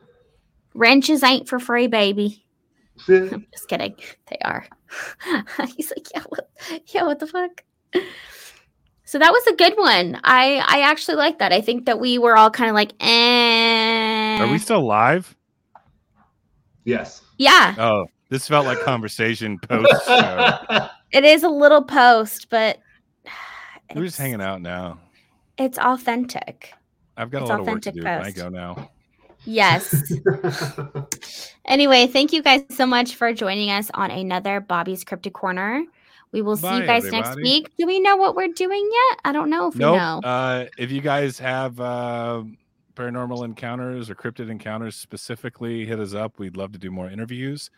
[0.75, 2.45] Wrenches ain't for free, baby.
[3.09, 3.17] Yeah.
[3.33, 3.97] I'm just kidding.
[4.31, 4.65] They are.
[5.77, 6.51] He's like, yeah, what,
[6.95, 7.65] yeah, what the fuck?
[9.03, 10.21] So that was a good one.
[10.23, 11.53] I I actually like that.
[11.53, 14.39] I think that we were all kind of like, eh.
[14.39, 15.37] Are we still live?
[16.85, 17.23] Yes.
[17.39, 19.93] yeah, Oh, this felt like conversation post
[21.11, 22.79] it is a little post, but
[23.95, 24.99] We're just hanging out now.
[25.59, 26.73] It's authentic.
[27.17, 28.03] I've got It's a lot of work to authentic do.
[28.03, 28.91] Can I go now?
[29.45, 30.13] Yes.
[31.65, 35.85] Anyway, thank you guys so much for joining us on another Bobby's Cryptic Corner.
[36.33, 37.71] We will see you Bye, guys next week.
[37.79, 39.21] Do we know what we're doing yet?
[39.25, 40.21] I don't know if we know.
[40.25, 42.43] Uh, if you guys have uh,
[42.95, 46.39] paranormal encounters or cryptid encounters specifically, hit us up.
[46.39, 47.71] We'd love to do more interviews.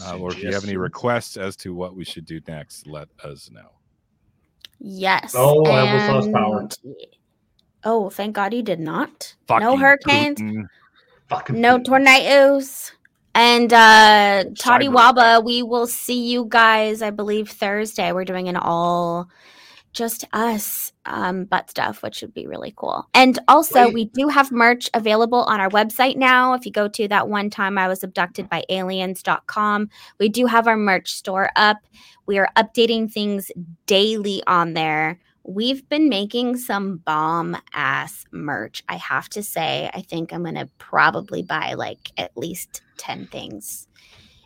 [0.00, 3.08] Uh, or if you have any requests as to what we should do next, let
[3.24, 3.70] us know.
[4.84, 5.32] Yes.
[5.34, 6.68] Oh, I almost lost power.
[7.84, 9.34] Oh, thank God you did not.
[9.48, 10.38] no Fucking hurricanes,
[11.28, 11.84] Fucking no Putin.
[11.84, 12.92] tornadoes.
[13.34, 18.12] And uh Toddy Waba, we will see you guys, I believe, Thursday.
[18.12, 19.28] We're doing an all
[19.92, 23.08] just us um butt stuff, which would be really cool.
[23.14, 23.94] And also Wait.
[23.94, 26.54] we do have merch available on our website now.
[26.54, 29.88] If you go to that one time I was abducted by aliens.com,
[30.18, 31.78] we do have our merch store up.
[32.26, 33.50] We are updating things
[33.86, 35.18] daily on there.
[35.44, 38.84] We've been making some bomb ass merch.
[38.88, 43.88] I have to say, I think I'm gonna probably buy like at least 10 things.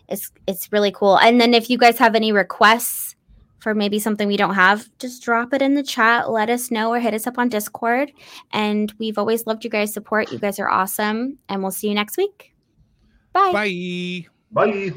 [0.09, 1.19] It's it's really cool.
[1.19, 3.16] And then if you guys have any requests
[3.59, 6.31] for maybe something we don't have, just drop it in the chat.
[6.31, 8.13] Let us know or hit us up on Discord.
[8.53, 10.31] And we've always loved you guys' support.
[10.31, 11.39] You guys are awesome.
[11.49, 12.55] And we'll see you next week.
[13.33, 13.53] Bye.
[13.53, 14.27] Bye.
[14.53, 14.93] Bye.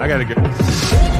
[0.00, 1.19] I gotta go.